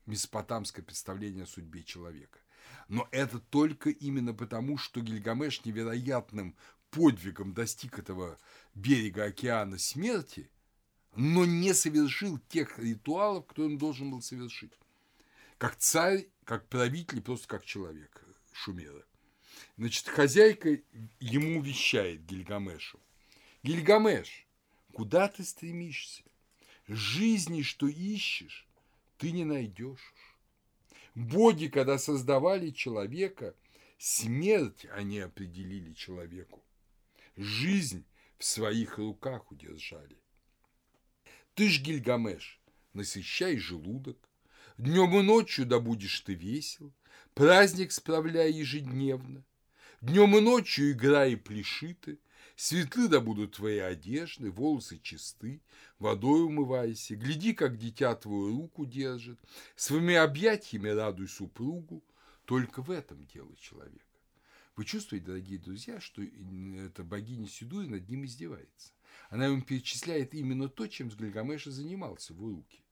[0.07, 2.39] месопотамское представление о судьбе человека.
[2.87, 6.55] Но это только именно потому, что Гильгамеш невероятным
[6.89, 8.39] подвигом достиг этого
[8.73, 10.49] берега океана смерти,
[11.15, 14.71] но не совершил тех ритуалов, которые он должен был совершить.
[15.59, 19.05] Как царь, как правитель, просто как человек Шумера.
[19.77, 20.79] Значит, хозяйка
[21.19, 22.99] ему вещает Гильгамешу.
[23.61, 24.47] Гильгамеш,
[24.91, 26.23] куда ты стремишься?
[26.89, 28.67] Жизни, что ищешь,
[29.19, 30.15] ты не найдешь.
[31.13, 33.55] Боги, когда создавали человека,
[33.99, 36.63] смерть они определили человеку.
[37.37, 38.05] Жизнь
[38.39, 40.17] в своих руках удержали.
[41.53, 42.59] Ты ж, Гильгамеш,
[42.93, 44.17] насыщай желудок,
[44.79, 46.91] Днем и ночью да будешь ты весел,
[47.35, 49.45] Праздник справляй ежедневно,
[50.01, 52.17] Днем и ночью играй и пляши ты,
[52.61, 55.61] Светлы да будут твои одежды, волосы чисты,
[55.97, 59.39] водой умывайся, гляди, как дитя твою руку держит,
[59.77, 62.03] своими объятиями радуй супругу,
[62.43, 64.05] только в этом дело человек.
[64.75, 68.91] Вы чувствуете, дорогие друзья, что эта богиня Сидури над ним издевается.
[69.29, 72.83] Она ему перечисляет именно то, чем с Гильгамеша занимался в Уруке.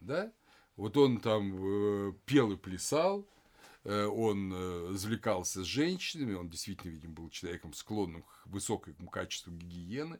[0.00, 0.32] Да?
[0.76, 3.39] Вот он там э, пел и плясал, э,
[3.88, 10.18] он э, развлекался с женщинами, он действительно, видимо, был человеком, склонным к высокому качеству гигиены,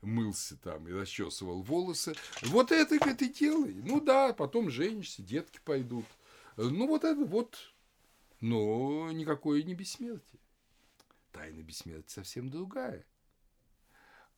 [0.00, 2.14] мылся там и расчесывал волосы.
[2.42, 3.74] Вот это, это и делай.
[3.74, 6.06] Ну да, потом женишься, детки пойдут.
[6.56, 7.58] Ну вот это вот,
[8.40, 10.40] но никакое не бессмертие
[11.32, 13.04] тайна бессмертия совсем другая.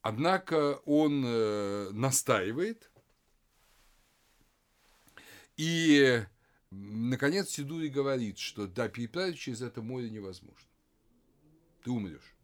[0.01, 2.91] Однако он э, настаивает,
[5.57, 6.25] и,
[6.75, 10.69] наконец, Сидури говорит, что да, переправить через это море невозможно.
[11.83, 12.35] Ты умрешь.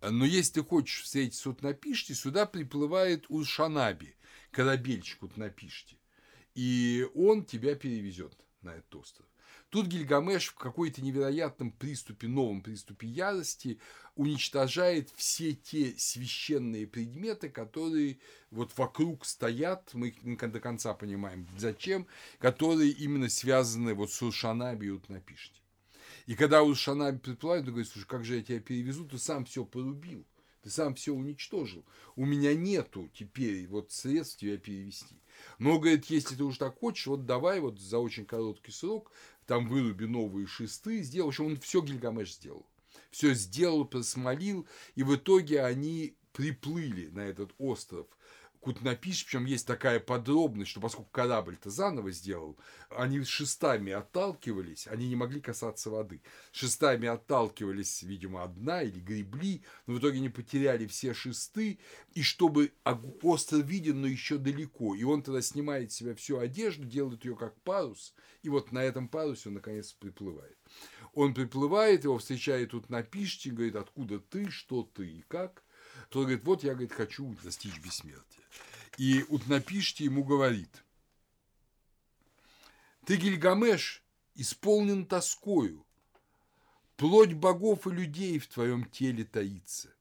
[0.00, 4.14] Но если ты хочешь встретиться с Утнапишти, сюда приплывает Уршанаби,
[4.50, 5.98] корабельчик Утнапишти,
[6.54, 9.27] и он тебя перевезет на этот остров.
[9.70, 13.78] Тут Гильгамеш в какой-то невероятном приступе, новом приступе ярости
[14.14, 18.18] уничтожает все те священные предметы, которые
[18.50, 22.06] вот вокруг стоят, мы их до конца понимаем, зачем,
[22.38, 25.60] которые именно связаны вот с Уршанаби и Утнапишти.
[26.24, 29.66] И когда Уршанаби приплывает, он говорит, слушай, как же я тебя перевезу, ты сам все
[29.66, 30.26] порубил,
[30.62, 31.84] ты сам все уничтожил.
[32.16, 35.20] У меня нету теперь вот средств тебя перевести.
[35.58, 39.12] Но, говорит, если ты уж так хочешь, вот давай вот за очень короткий срок
[39.48, 41.28] там выруби новые шесты, сделал.
[41.28, 42.66] В общем, он все Гильгамеш сделал.
[43.10, 48.06] Все сделал, просмолил, и в итоге они приплыли на этот остров
[48.60, 52.58] Кутнапиш, причем есть такая подробность, что поскольку корабль-то заново сделал,
[52.90, 56.22] они шестами отталкивались, они не могли касаться воды.
[56.52, 61.78] Шестами отталкивались, видимо, одна или гребли, но в итоге они потеряли все шесты,
[62.14, 62.72] и чтобы
[63.22, 67.36] остров виден, но еще далеко, и он тогда снимает с себя всю одежду, делает ее
[67.36, 70.56] как парус, и вот на этом парусе он наконец приплывает.
[71.14, 75.62] Он приплывает, его встречает тут на пиште, говорит, откуда ты, что ты и как.
[76.10, 78.42] Тот говорит, вот я, говорит, хочу достичь бессмертия.
[78.98, 80.84] И Утнапишти ему говорит,
[83.06, 84.02] ты, Гильгамеш,
[84.34, 85.86] исполнен тоскою.
[86.96, 89.94] Плоть богов и людей в твоем теле таится.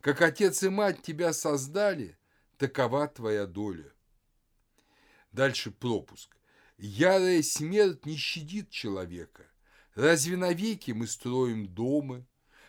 [0.00, 2.16] Как отец и мать тебя создали,
[2.56, 3.92] такова твоя доля.
[5.32, 6.34] Дальше пропуск.
[6.78, 9.44] Ярая смерть не щадит человека.
[9.94, 12.24] Разве навеки мы строим дома?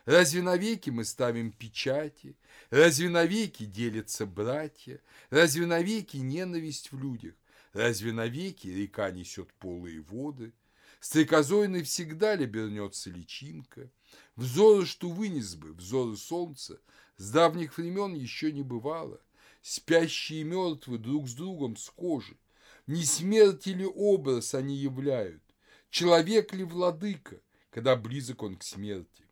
[0.05, 2.35] Разве навеки мы ставим печати?
[2.69, 4.99] Разве навеки делятся братья?
[5.29, 7.35] Разве навеки ненависть в людях?
[7.73, 10.53] Разве навеки река несет полые воды?
[10.99, 13.89] Стрекозой навсегда ли вернется личинка?
[14.35, 16.79] Взоры, что вынес бы, взоры солнца,
[17.17, 19.21] с давних времен еще не бывало.
[19.61, 22.37] Спящие и мертвые друг с другом схожи.
[22.87, 25.43] Не смерть или образ они являют,
[25.91, 29.25] человек ли владыка, когда близок он к смерти.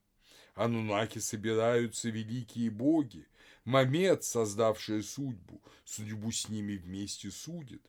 [0.59, 3.25] Анунаки собираются великие боги,
[3.63, 7.81] Мамед, создавшая судьбу, судьбу с ними вместе судит.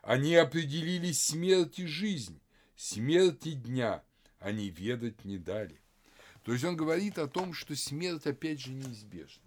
[0.00, 2.40] Они определили смерть и жизнь,
[2.76, 4.02] смерть и дня
[4.38, 5.78] они ведать не дали.
[6.44, 9.44] То есть он говорит о том, что смерть опять же неизбежна.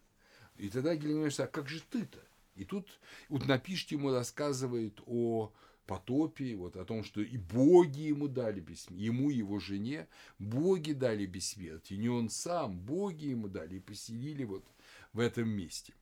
[0.57, 2.19] И тогда Гильгамеш, а как же ты-то?
[2.53, 2.87] И тут
[3.29, 5.51] Утнапишт ему рассказывает о
[5.87, 10.07] потопе, вот о том, что и боги ему дали бессмертие, ему и его жене
[10.37, 14.65] боги дали бессмертие, не он сам, боги ему дали и поселили вот
[15.13, 15.93] в этом месте.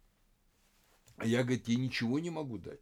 [1.17, 2.81] А я, говорит, тебе ничего не могу дать.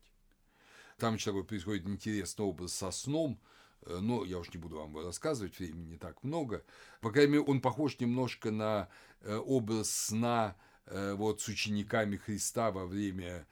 [0.97, 3.39] Там еще такой происходит интересный образ со сном,
[3.81, 6.63] э, но я уж не буду вам рассказывать, времени не так много.
[7.01, 8.89] По крайней мере, он похож немножко на
[9.21, 10.55] э, образ сна
[10.85, 13.45] э, вот с учениками Христа во время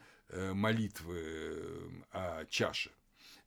[0.54, 2.90] молитвы о чаше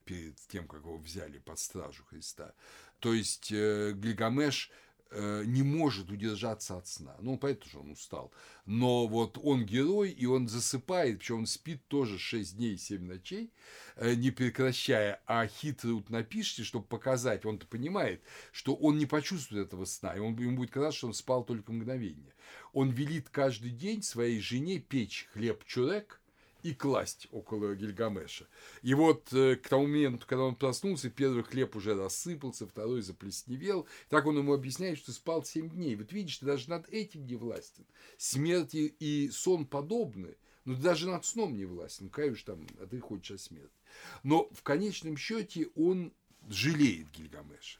[0.04, 2.54] перед тем, как его взяли под стражу Христа.
[3.00, 4.70] То есть Гильгамеш
[5.16, 7.14] Э, не может удержаться от сна.
[7.20, 8.32] Ну, поэтому что он устал.
[8.66, 13.52] Но вот он герой, и он засыпает, причем он спит тоже 6 дней, 7 ночей,
[13.94, 19.68] э, не прекращая, а хитрый вот напишите, чтобы показать, он-то понимает, что он не почувствует
[19.68, 22.34] этого сна, и он, ему будет казаться, что он спал только мгновение.
[22.72, 26.20] Он велит каждый день своей жене печь хлеб-чурек–
[26.64, 28.48] и класть около Гильгамеша.
[28.80, 33.86] И вот э, к тому моменту, когда он проснулся, первый хлеб уже рассыпался, второй заплесневел.
[34.08, 35.94] Так он ему объясняет, что спал семь дней.
[35.94, 37.84] Вот видишь, ты даже над этим не властен.
[38.16, 42.08] Смерть и сон подобны, но ты даже над сном не властен.
[42.08, 43.78] Каюсь там, а ты хочешь о смерти.
[44.22, 46.14] Но в конечном счете он
[46.48, 47.78] жалеет Гильгамеша.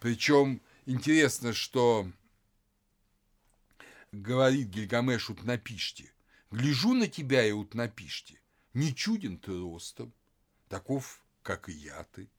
[0.00, 2.08] Причем интересно, что
[4.12, 6.13] говорит Гильгамешу на пиште,
[6.54, 8.40] Гляжу на тебя, и Утнапиште,
[8.74, 10.14] не чуден ты ростом,
[10.68, 12.30] таков, как и я ты.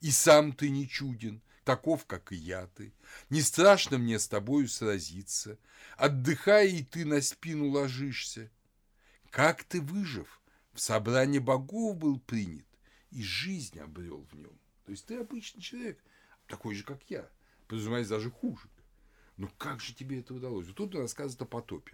[0.00, 2.92] И сам ты не чуден, таков, как и я ты.
[3.28, 5.56] Не страшно мне с тобою сразиться,
[5.96, 8.50] отдыхая, и ты на спину ложишься.
[9.30, 10.42] Как ты, выжив,
[10.72, 12.66] в собрании богов был принят,
[13.12, 14.58] и жизнь обрел в нем.
[14.84, 16.02] То есть ты обычный человек,
[16.48, 17.30] такой же, как я,
[17.68, 18.68] подразумевается, даже хуже.
[19.36, 20.66] Но как же тебе это удалось?
[20.66, 21.92] Вот тут он рассказывает о потопе.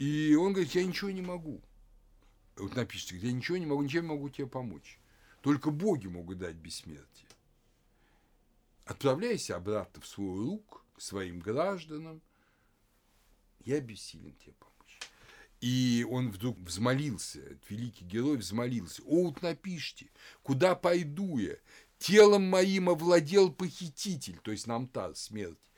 [0.00, 1.60] И он говорит, я ничего не могу.
[2.56, 4.98] Вот напишите, я ничего не могу, ничем не могу тебе помочь.
[5.42, 7.28] Только боги могут дать бессмертие.
[8.86, 12.22] Отправляйся обратно в свой рук, к своим гражданам.
[13.66, 15.00] Я бессилен тебе помочь.
[15.60, 19.02] И он вдруг взмолился, этот великий герой взмолился.
[19.02, 20.08] О, вот напишите,
[20.42, 21.56] куда пойду я?
[21.98, 25.70] Телом моим овладел похититель, то есть намтар, смерть.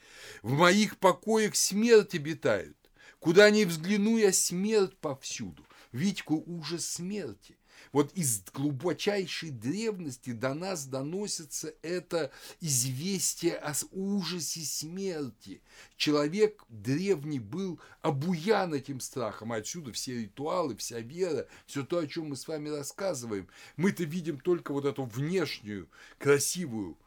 [0.42, 2.76] В моих покоях смерть обитает.
[3.22, 5.64] Куда ни взгляну я, смерть повсюду.
[5.92, 7.56] Витьку ужас смерти.
[7.92, 15.62] Вот из глубочайшей древности до нас доносится это известие о ужасе смерти.
[15.96, 22.08] Человек древний был обуян этим страхом, а отсюда все ритуалы, вся вера, все то, о
[22.08, 23.46] чем мы с вами рассказываем.
[23.76, 25.88] Мы-то видим только вот эту внешнюю,
[26.18, 26.98] красивую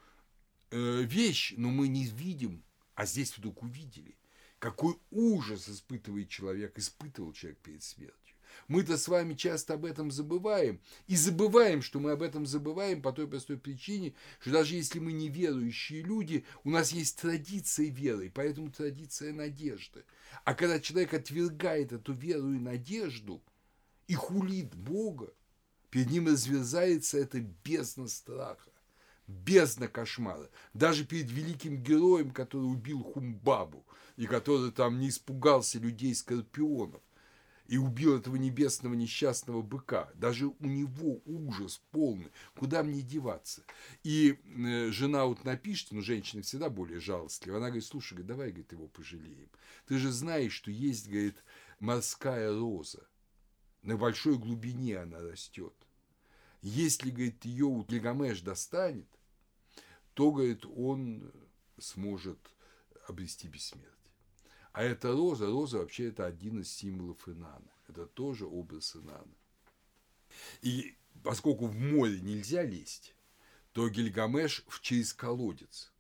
[0.72, 2.64] э, вещь, но мы не видим,
[2.94, 4.15] а здесь вдруг увидели–
[4.66, 8.36] какой ужас испытывает человек, испытывал человек перед смертью.
[8.68, 10.82] Мы-то с вами часто об этом забываем.
[11.06, 15.14] И забываем, что мы об этом забываем по той простой причине, что даже если мы
[15.14, 20.04] не верующие люди, у нас есть традиция веры, поэтому традиция надежды.
[20.46, 23.44] А когда человек отвергает эту веру и надежду
[24.08, 25.32] и хулит Бога,
[25.92, 28.72] перед ним разверзается это бездна страха,
[29.28, 30.50] бездна кошмара.
[30.74, 33.86] Даже перед великим героем, который убил Хумбабу,
[34.18, 37.02] и который там не испугался людей-скорпионов
[37.68, 40.12] и убил этого небесного несчастного быка.
[40.16, 42.32] Даже у него ужас полный.
[42.56, 43.64] Куда мне деваться?
[44.04, 48.72] И э, жена вот напишет, ну, женщина всегда более жалостлива, она говорит, слушай, давай, говорит,
[48.72, 49.50] его пожалеем.
[49.88, 51.44] Ты же знаешь, что есть, говорит,
[51.80, 53.08] морская роза.
[53.82, 55.74] На большой глубине она растет.
[56.68, 59.08] Если, говорит, ее Гильгамеш достанет,
[60.16, 61.32] то, говорит, он
[61.78, 62.40] сможет
[63.08, 63.94] обрести бессмертие.
[64.74, 67.72] А эта роза, роза вообще это один из символов Инана.
[67.88, 69.36] Это тоже образ Инана.
[70.64, 73.14] И поскольку в море нельзя лезть,
[73.72, 75.94] то Гильгамеш через колодец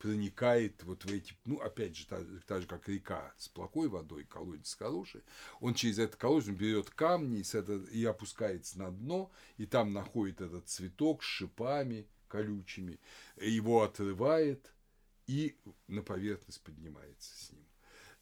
[0.00, 4.24] проникает вот в эти, ну, опять же, так, так же, как река с плохой водой,
[4.24, 5.22] колодец хороший,
[5.60, 9.66] он через этот колодец он берет камни и, с это, и опускается на дно, и
[9.66, 12.98] там находит этот цветок с шипами колючими,
[13.38, 14.72] его отрывает
[15.26, 15.56] и
[15.86, 17.66] на поверхность поднимается с ним.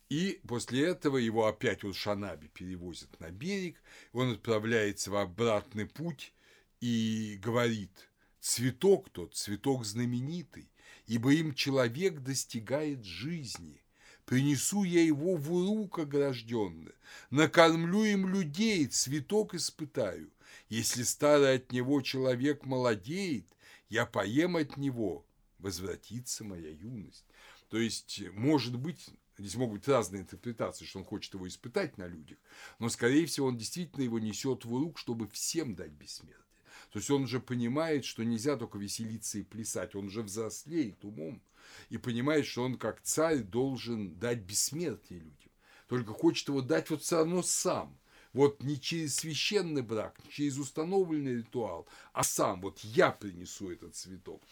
[0.09, 3.80] И после этого его опять вот Шанаби перевозят на берег,
[4.12, 6.32] он отправляется в обратный путь
[6.80, 8.09] и говорит,
[8.40, 10.68] цветок тот, цветок знаменитый,
[11.09, 13.82] ибо им человек достигает жизни.
[14.26, 16.93] Принесу я его в урук огражденный,
[17.30, 20.30] накормлю им людей, цветок испытаю.
[20.68, 23.47] Если старый от него человек молодеет,
[23.89, 25.24] я поем от него,
[25.59, 27.24] возвратится моя юность.
[27.70, 29.09] То есть, может быть,
[29.39, 32.39] Здесь могут быть разные интерпретации, что он хочет его испытать на людях,
[32.80, 36.47] но, скорее всего, он действительно его несет в рук, чтобы всем дать бессмертие.
[36.90, 41.43] То есть он уже понимает, что нельзя только веселиться и плясать, он уже взрослеет умом
[41.90, 45.51] и понимает, что он как царь должен дать бессмертие людям.
[45.86, 47.98] Только хочет его дать вот все равно сам.
[48.32, 52.60] Вот не через священный брак, не через установленный ритуал, а сам.
[52.60, 54.43] Вот я принесу этот цветок.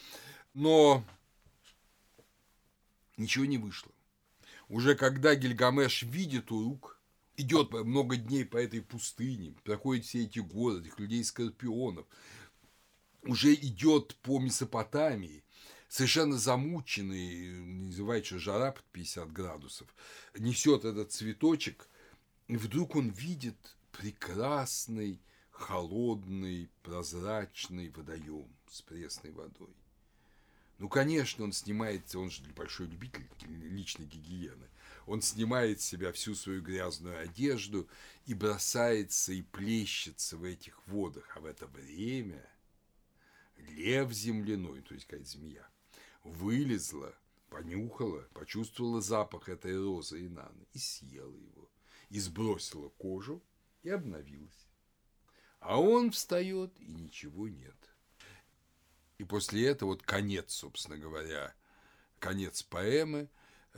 [0.54, 1.04] Но
[3.16, 3.92] ничего не вышло.
[4.68, 6.95] Уже когда Гильгамеш видит Урук,
[7.36, 12.06] идет много дней по этой пустыне, проходит все эти годы, этих людей-скорпионов,
[13.22, 15.44] уже идет по Месопотамии,
[15.88, 17.48] совершенно замученный,
[17.86, 19.88] называется что жара под 50 градусов,
[20.38, 21.88] несет этот цветочек,
[22.48, 29.74] и вдруг он видит прекрасный, холодный, прозрачный водоем с пресной водой.
[30.78, 34.68] Ну, конечно, он снимается, он же большой любитель личной гигиены.
[35.06, 37.88] Он снимает с себя всю свою грязную одежду
[38.26, 41.36] и бросается и плещется в этих водах.
[41.36, 42.44] А в это время
[43.56, 45.68] лев земляной, то есть какая-то змея,
[46.24, 47.14] вылезла,
[47.48, 51.70] понюхала, почувствовала запах этой розы и наны и съела его,
[52.10, 53.42] и сбросила кожу
[53.84, 54.66] и обновилась.
[55.60, 57.76] А он встает, и ничего нет.
[59.18, 61.54] И после этого вот конец, собственно говоря,
[62.18, 63.28] конец поэмы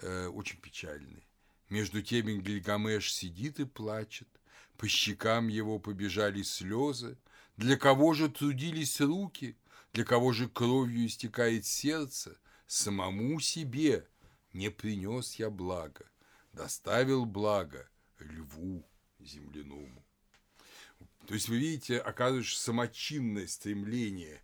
[0.02, 1.26] э, очень печальный.
[1.68, 4.28] Между тем Гильгамеш сидит и плачет,
[4.76, 7.18] по щекам его побежали слезы.
[7.56, 9.56] Для кого же трудились руки,
[9.92, 12.38] для кого же кровью истекает сердце?
[12.66, 14.06] Самому себе
[14.52, 16.08] не принес я благо,
[16.52, 17.88] доставил благо
[18.18, 18.86] льву
[19.18, 20.04] земляному.
[21.26, 24.40] То есть вы видите, оказывается, самочинное стремление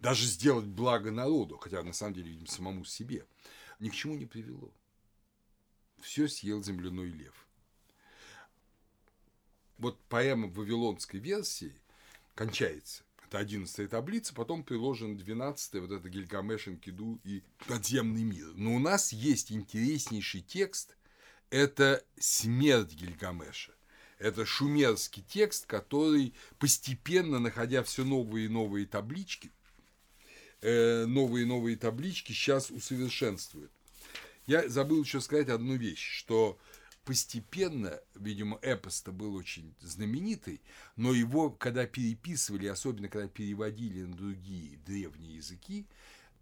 [0.00, 3.26] даже сделать благо народу, хотя на самом деле, видимо, самому себе,
[3.80, 4.72] ни к чему не привело.
[6.00, 7.34] Все съел земляной лев.
[9.78, 11.74] Вот поэма в вавилонской версии
[12.34, 13.02] кончается.
[13.26, 18.52] Это 11 таблица, потом приложен 12 вот это Гильгамеш, Энкиду и подземный мир.
[18.56, 20.96] Но у нас есть интереснейший текст,
[21.48, 23.72] это смерть Гильгамеша.
[24.18, 29.50] Это шумерский текст, который постепенно, находя все новые и новые таблички,
[30.62, 33.72] Э, новые и новые таблички сейчас усовершенствуют.
[34.46, 36.58] Я забыл еще сказать одну вещь, что
[37.04, 40.60] постепенно, видимо, эпос-то был очень знаменитый,
[40.96, 45.86] но его, когда переписывали, особенно когда переводили на другие древние языки,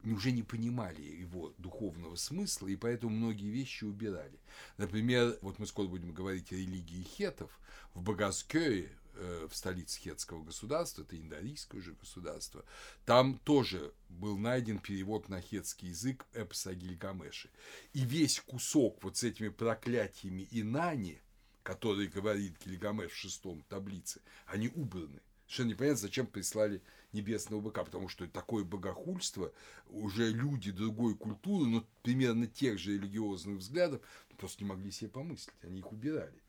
[0.04, 4.38] уже не понимали его духовного смысла, и поэтому многие вещи убирали.
[4.78, 7.50] Например, вот мы скоро будем говорить о религии хетов.
[7.94, 12.64] В Багаскёе, Э, в столице хетского государства, это индорийское же государство,
[13.04, 17.50] там тоже был найден перевод на хетский язык эпоса Гильгамеши.
[17.92, 21.20] И весь кусок вот с этими проклятиями Инани,
[21.62, 25.20] который говорит Гильгамеш в шестом таблице, они убраны.
[25.46, 26.82] Совершенно непонятно, зачем прислали
[27.12, 29.52] небесного быка, потому что такое богохульство,
[29.88, 34.02] уже люди другой культуры, но примерно тех же религиозных взглядов,
[34.36, 36.40] просто не могли себе помыслить, они их убирали.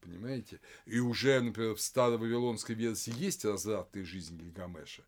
[0.00, 0.60] Понимаете?
[0.86, 5.02] И уже, например, в старой вавилонской версии есть развратная жизнь Гильгамеша,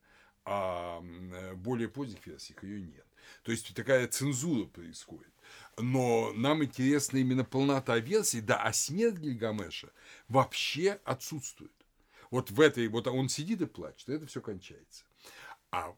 [0.44, 1.00] а
[1.54, 3.06] более поздних версиях ее нет.
[3.42, 5.32] То есть такая цензура происходит.
[5.78, 9.92] Но нам интересна именно полнота версии, да, а смерть Гильгамеша
[10.28, 11.72] вообще отсутствует.
[12.30, 15.04] Вот в этой, вот он сидит и плачет, и это все кончается.
[15.70, 15.94] А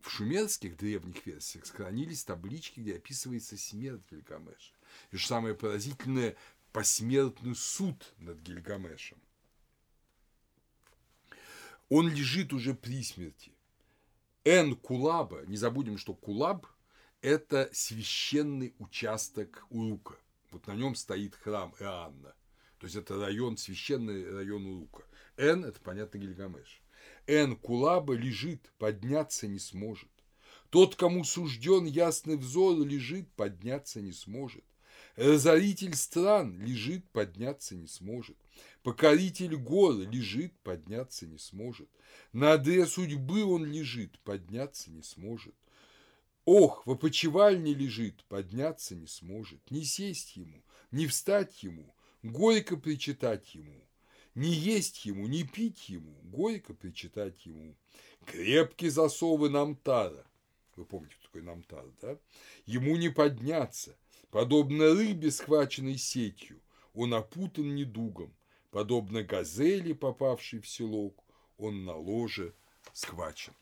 [0.00, 4.72] в шумерских древних версиях сохранились таблички, где описывается смерть Гильгамеша.
[5.12, 6.36] И что самое поразительное,
[6.72, 9.18] посмертный суд над Гильгамешем.
[11.88, 13.52] Он лежит уже при смерти.
[14.44, 16.66] Эн Кулаба, не забудем, что Кулаб–
[17.20, 20.16] это священный участок Урука.
[20.50, 22.34] Вот на нем стоит храм Эанна.
[22.78, 25.04] То есть это район, священный район Урука.
[25.36, 26.80] Эн– это, понятно, Гильгамеш.
[27.26, 30.10] Эн Кулаба лежит, подняться не сможет.
[30.70, 34.64] Тот, кому сужден ясный взор, лежит, подняться не сможет.
[35.20, 38.38] Разоритель стран лежит, подняться не сможет.
[38.82, 41.90] Покоритель гор лежит, подняться не сможет.
[42.32, 45.54] На одре судьбы он лежит, подняться не сможет.
[46.46, 49.60] Ох, в опочивальне лежит, подняться не сможет.
[49.70, 53.78] Не сесть ему, не встать ему, горько причитать ему.
[54.34, 57.76] Не есть ему, не пить ему, горько причитать ему.
[58.24, 60.24] Крепкие засовы намтара.
[60.76, 62.16] Вы помните, кто такой намтар, да?
[62.64, 63.94] Ему не подняться.
[64.30, 66.60] Подобно рыбе, схваченной сетью,
[66.94, 68.34] он опутан недугом.
[68.70, 71.24] Подобно газели, попавшей в селок,
[71.58, 72.54] он на ложе
[72.92, 73.52] схвачен.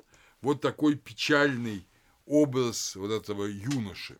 [0.42, 1.86] Вот такой печальный
[2.26, 4.18] образ вот этого юноши.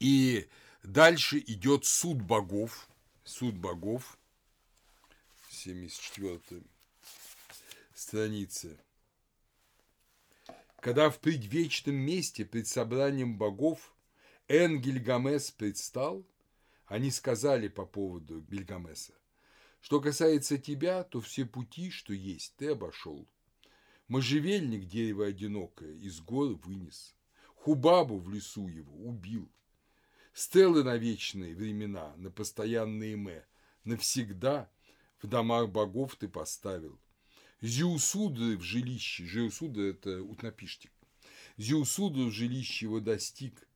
[0.00, 0.48] И
[0.82, 2.88] дальше идет суд богов,
[3.22, 4.18] суд богов,
[5.50, 6.62] 74
[7.94, 8.76] страница.
[10.84, 13.96] Когда в предвечном месте пред собранием богов
[14.48, 16.26] Энгель Гамес предстал,
[16.84, 19.14] они сказали по поводу Бельгамеса,
[19.80, 23.26] что касается тебя, то все пути, что есть, ты обошел.
[24.08, 27.16] Можжевельник дерево одинокое из гор вынес,
[27.54, 29.50] Хубабу в лесу его убил.
[30.34, 33.46] Стелы на вечные времена, на постоянные мэ,
[33.84, 34.70] навсегда
[35.22, 37.00] в домах богов ты поставил.
[37.64, 40.90] Зиусуды в жилище, Зиусуды– это утнопиштик,
[41.56, 43.66] Зиусуды в жилище его достиг,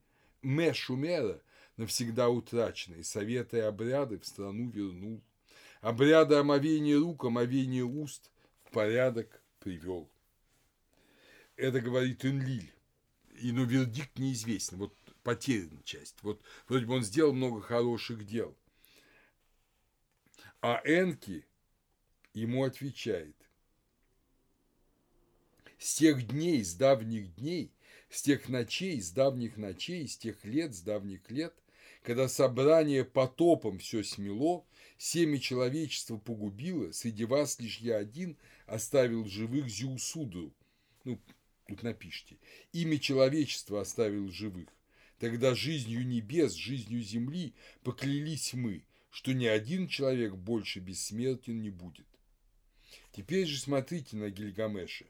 [0.42, 1.40] Мэ Шумера
[1.78, 5.22] навсегда утраченный, советы и обряды в страну вернул,
[5.80, 8.30] обряды омовения рук, омовения уст
[8.64, 10.10] в порядок привел.
[11.56, 12.70] Это говорит Энлиль,
[13.40, 18.54] и но вердикт неизвестен, вот потеряна часть, вот вроде бы он сделал много хороших дел,
[20.60, 21.46] а Энки
[22.34, 23.34] ему отвечает,
[25.78, 27.72] с тех дней, с давних дней,
[28.10, 31.54] с тех ночей, с давних ночей, с тех лет, с давних лет,
[32.02, 34.64] когда собрание потопом все смело,
[34.96, 38.36] семя человечества погубило, среди вас лишь я один
[38.66, 40.52] оставил живых Зиусуду.
[41.04, 41.20] Ну,
[41.66, 42.38] тут напишите.
[42.72, 44.68] Имя человечества оставил живых.
[45.18, 52.06] Тогда жизнью небес, жизнью земли поклялись мы, что ни один человек больше бессмертен не будет.
[53.12, 55.06] Теперь же смотрите на Гильгамеша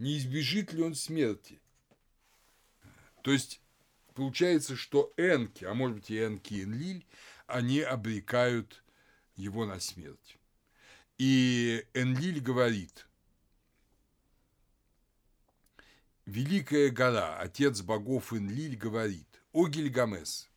[0.00, 1.60] не избежит ли он смерти.
[3.22, 3.60] То есть
[4.14, 7.06] получается, что Энки, а может быть и Энки и Энлиль,
[7.46, 8.82] они обрекают
[9.36, 10.38] его на смерть.
[11.18, 13.06] И Энлиль говорит,
[16.24, 20.48] Великая гора, отец богов Энлиль говорит, «О Гильгамес,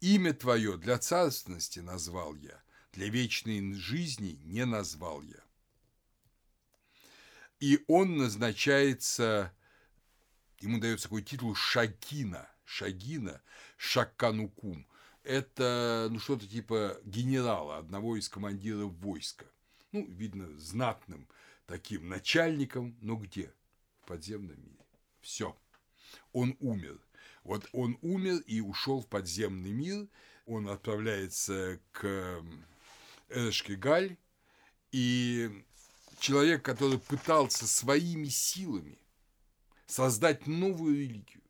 [0.00, 2.62] имя твое для царственности назвал я,
[2.92, 5.41] для вечной жизни не назвал я
[7.62, 9.54] и он назначается,
[10.58, 13.40] ему дается такой титул Шакина, Шагина,
[13.76, 14.84] Шакканукум.
[15.22, 19.46] Это ну, что-то типа генерала, одного из командиров войска.
[19.92, 21.28] Ну, видно, знатным
[21.66, 23.54] таким начальником, но где?
[24.00, 24.84] В подземном мире.
[25.20, 25.56] Все.
[26.32, 26.98] Он умер.
[27.44, 30.08] Вот он умер и ушел в подземный мир.
[30.46, 32.42] Он отправляется к
[33.28, 34.16] Эшкигаль,
[34.90, 35.64] и
[36.22, 38.96] человек, который пытался своими силами
[39.86, 41.42] создать новую религию,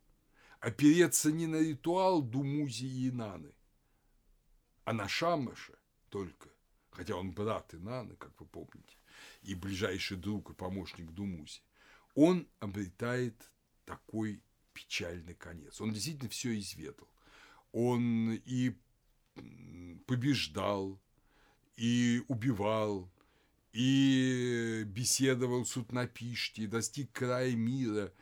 [0.60, 3.52] опереться не на ритуал Думузи и Инаны,
[4.84, 5.78] а на Шамаша
[6.08, 6.48] только,
[6.90, 8.96] хотя он брат Инаны, как вы помните,
[9.42, 11.60] и ближайший друг и помощник Думузи,
[12.14, 13.52] он обретает
[13.84, 14.42] такой
[14.72, 15.82] печальный конец.
[15.82, 17.08] Он действительно все изведал.
[17.72, 18.74] Он и
[20.06, 20.98] побеждал,
[21.76, 23.11] и убивал,
[23.72, 28.12] и беседовал с Утнапишти, достиг края мира,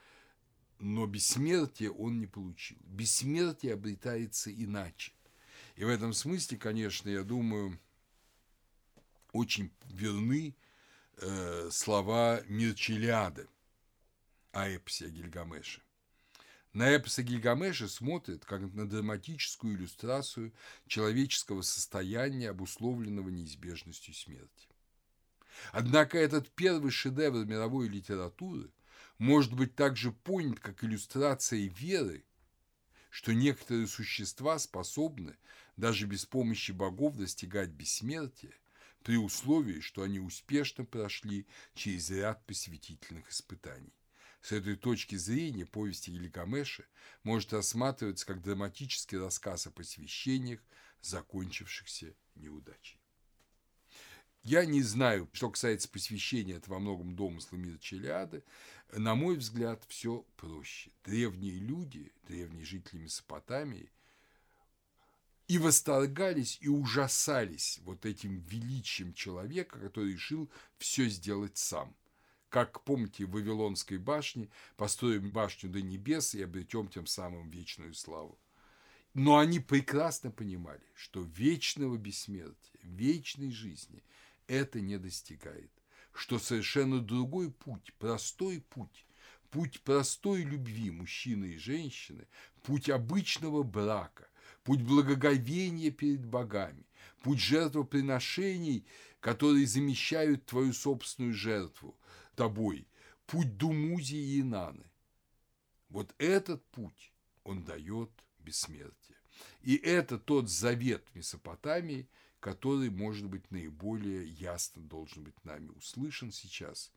[0.78, 2.78] но бессмертие он не получил.
[2.84, 5.12] Бессмертие обретается иначе.
[5.76, 7.78] И в этом смысле, конечно, я думаю,
[9.32, 10.54] очень верны
[11.16, 13.46] э, слова Мирчелиада
[14.52, 15.82] о эпосе о Гильгамеше.
[16.72, 20.52] На эпос о Гильгамеше смотрят как на драматическую иллюстрацию
[20.86, 24.69] человеческого состояния, обусловленного неизбежностью смерти.
[25.72, 28.70] Однако этот первый шедевр мировой литературы
[29.18, 32.24] может быть также понят как иллюстрация веры,
[33.10, 35.36] что некоторые существа способны
[35.76, 38.54] даже без помощи богов достигать бессмертия,
[39.02, 43.94] при условии, что они успешно прошли через ряд посвятительных испытаний.
[44.42, 46.84] С этой точки зрения повесть Гильгамеша
[47.24, 50.60] может рассматриваться как драматический рассказ о посвящениях,
[51.02, 52.99] закончившихся неудачей.
[54.42, 58.42] Я не знаю, что касается посвящения, это во многом домысла мира Челиады.
[58.92, 60.90] На мой взгляд, все проще.
[61.04, 63.90] Древние люди, древние жители Месопотамии
[65.46, 70.48] и восторгались, и ужасались вот этим величием человека, который решил
[70.78, 71.94] все сделать сам.
[72.48, 78.38] Как, помните, в Вавилонской башне построим башню до небес и обретем тем самым вечную славу.
[79.12, 84.02] Но они прекрасно понимали, что вечного бессмертия, вечной жизни–
[84.50, 85.70] это не достигает.
[86.12, 89.06] Что совершенно другой путь, простой путь,
[89.50, 92.26] путь простой любви мужчины и женщины,
[92.64, 94.28] путь обычного брака,
[94.64, 96.84] путь благоговения перед богами,
[97.22, 98.84] путь жертвоприношений,
[99.20, 101.96] которые замещают твою собственную жертву
[102.34, 102.88] тобой,
[103.26, 104.90] путь Думузи и Инаны.
[105.90, 107.12] Вот этот путь
[107.44, 108.10] он дает
[108.40, 109.16] бессмертие.
[109.62, 112.08] И это тот завет Месопотамии–
[112.40, 116.92] который, может быть, наиболее ясно должен быть нами услышан сейчас.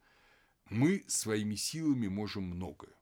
[0.69, 2.95] Мы своими силами можем многое.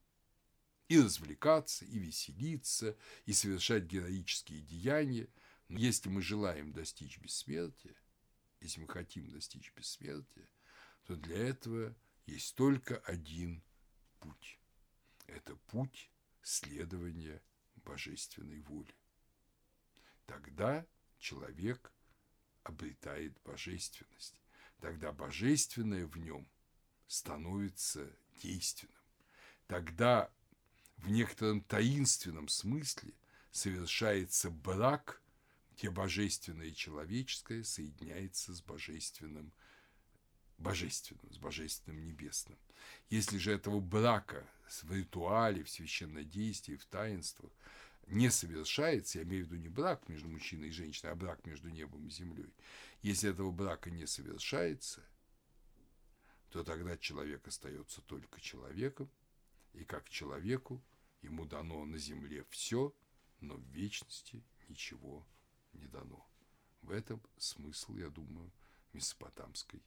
[0.88, 5.30] И развлекаться, и веселиться, и совершать героические деяния.
[5.70, 7.96] Но если мы желаем достичь бессмертия,
[8.60, 10.50] если мы хотим достичь бессмертия,
[11.06, 11.96] то для этого
[12.26, 13.64] есть только один
[14.20, 14.60] путь.
[15.28, 16.10] Это путь
[16.42, 17.42] следования
[17.86, 18.94] божественной воли.
[20.26, 20.86] Тогда
[21.20, 21.94] человек
[22.64, 24.36] обретает божественность.
[24.80, 26.48] Тогда божественное в нем
[27.08, 28.10] становится
[28.42, 28.96] действенным.
[29.68, 30.32] Тогда
[30.98, 33.14] в некотором таинственном смысле
[33.52, 35.22] совершается брак,
[35.76, 39.52] где божественное и человеческое соединяется с божественным,
[40.58, 42.58] божественным, с божественным небесным.
[43.10, 44.48] Если же этого брака
[44.84, 47.52] в ритуале, в священнодействии, в таинствах
[48.12, 51.70] не совершается, я имею в виду не брак между мужчиной и женщиной, а брак между
[51.70, 52.54] небом и землей,
[53.02, 55.04] если этого брака не совершается,
[56.50, 59.10] то тогда человек остается только человеком,
[59.74, 60.84] и как человеку
[61.22, 62.94] ему дано на земле все,
[63.40, 65.26] но в вечности ничего
[65.74, 66.28] не дано.
[66.82, 68.52] В этом смысл, я думаю,
[68.94, 69.82] месопотамской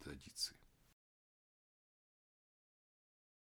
[0.00, 0.56] традиции.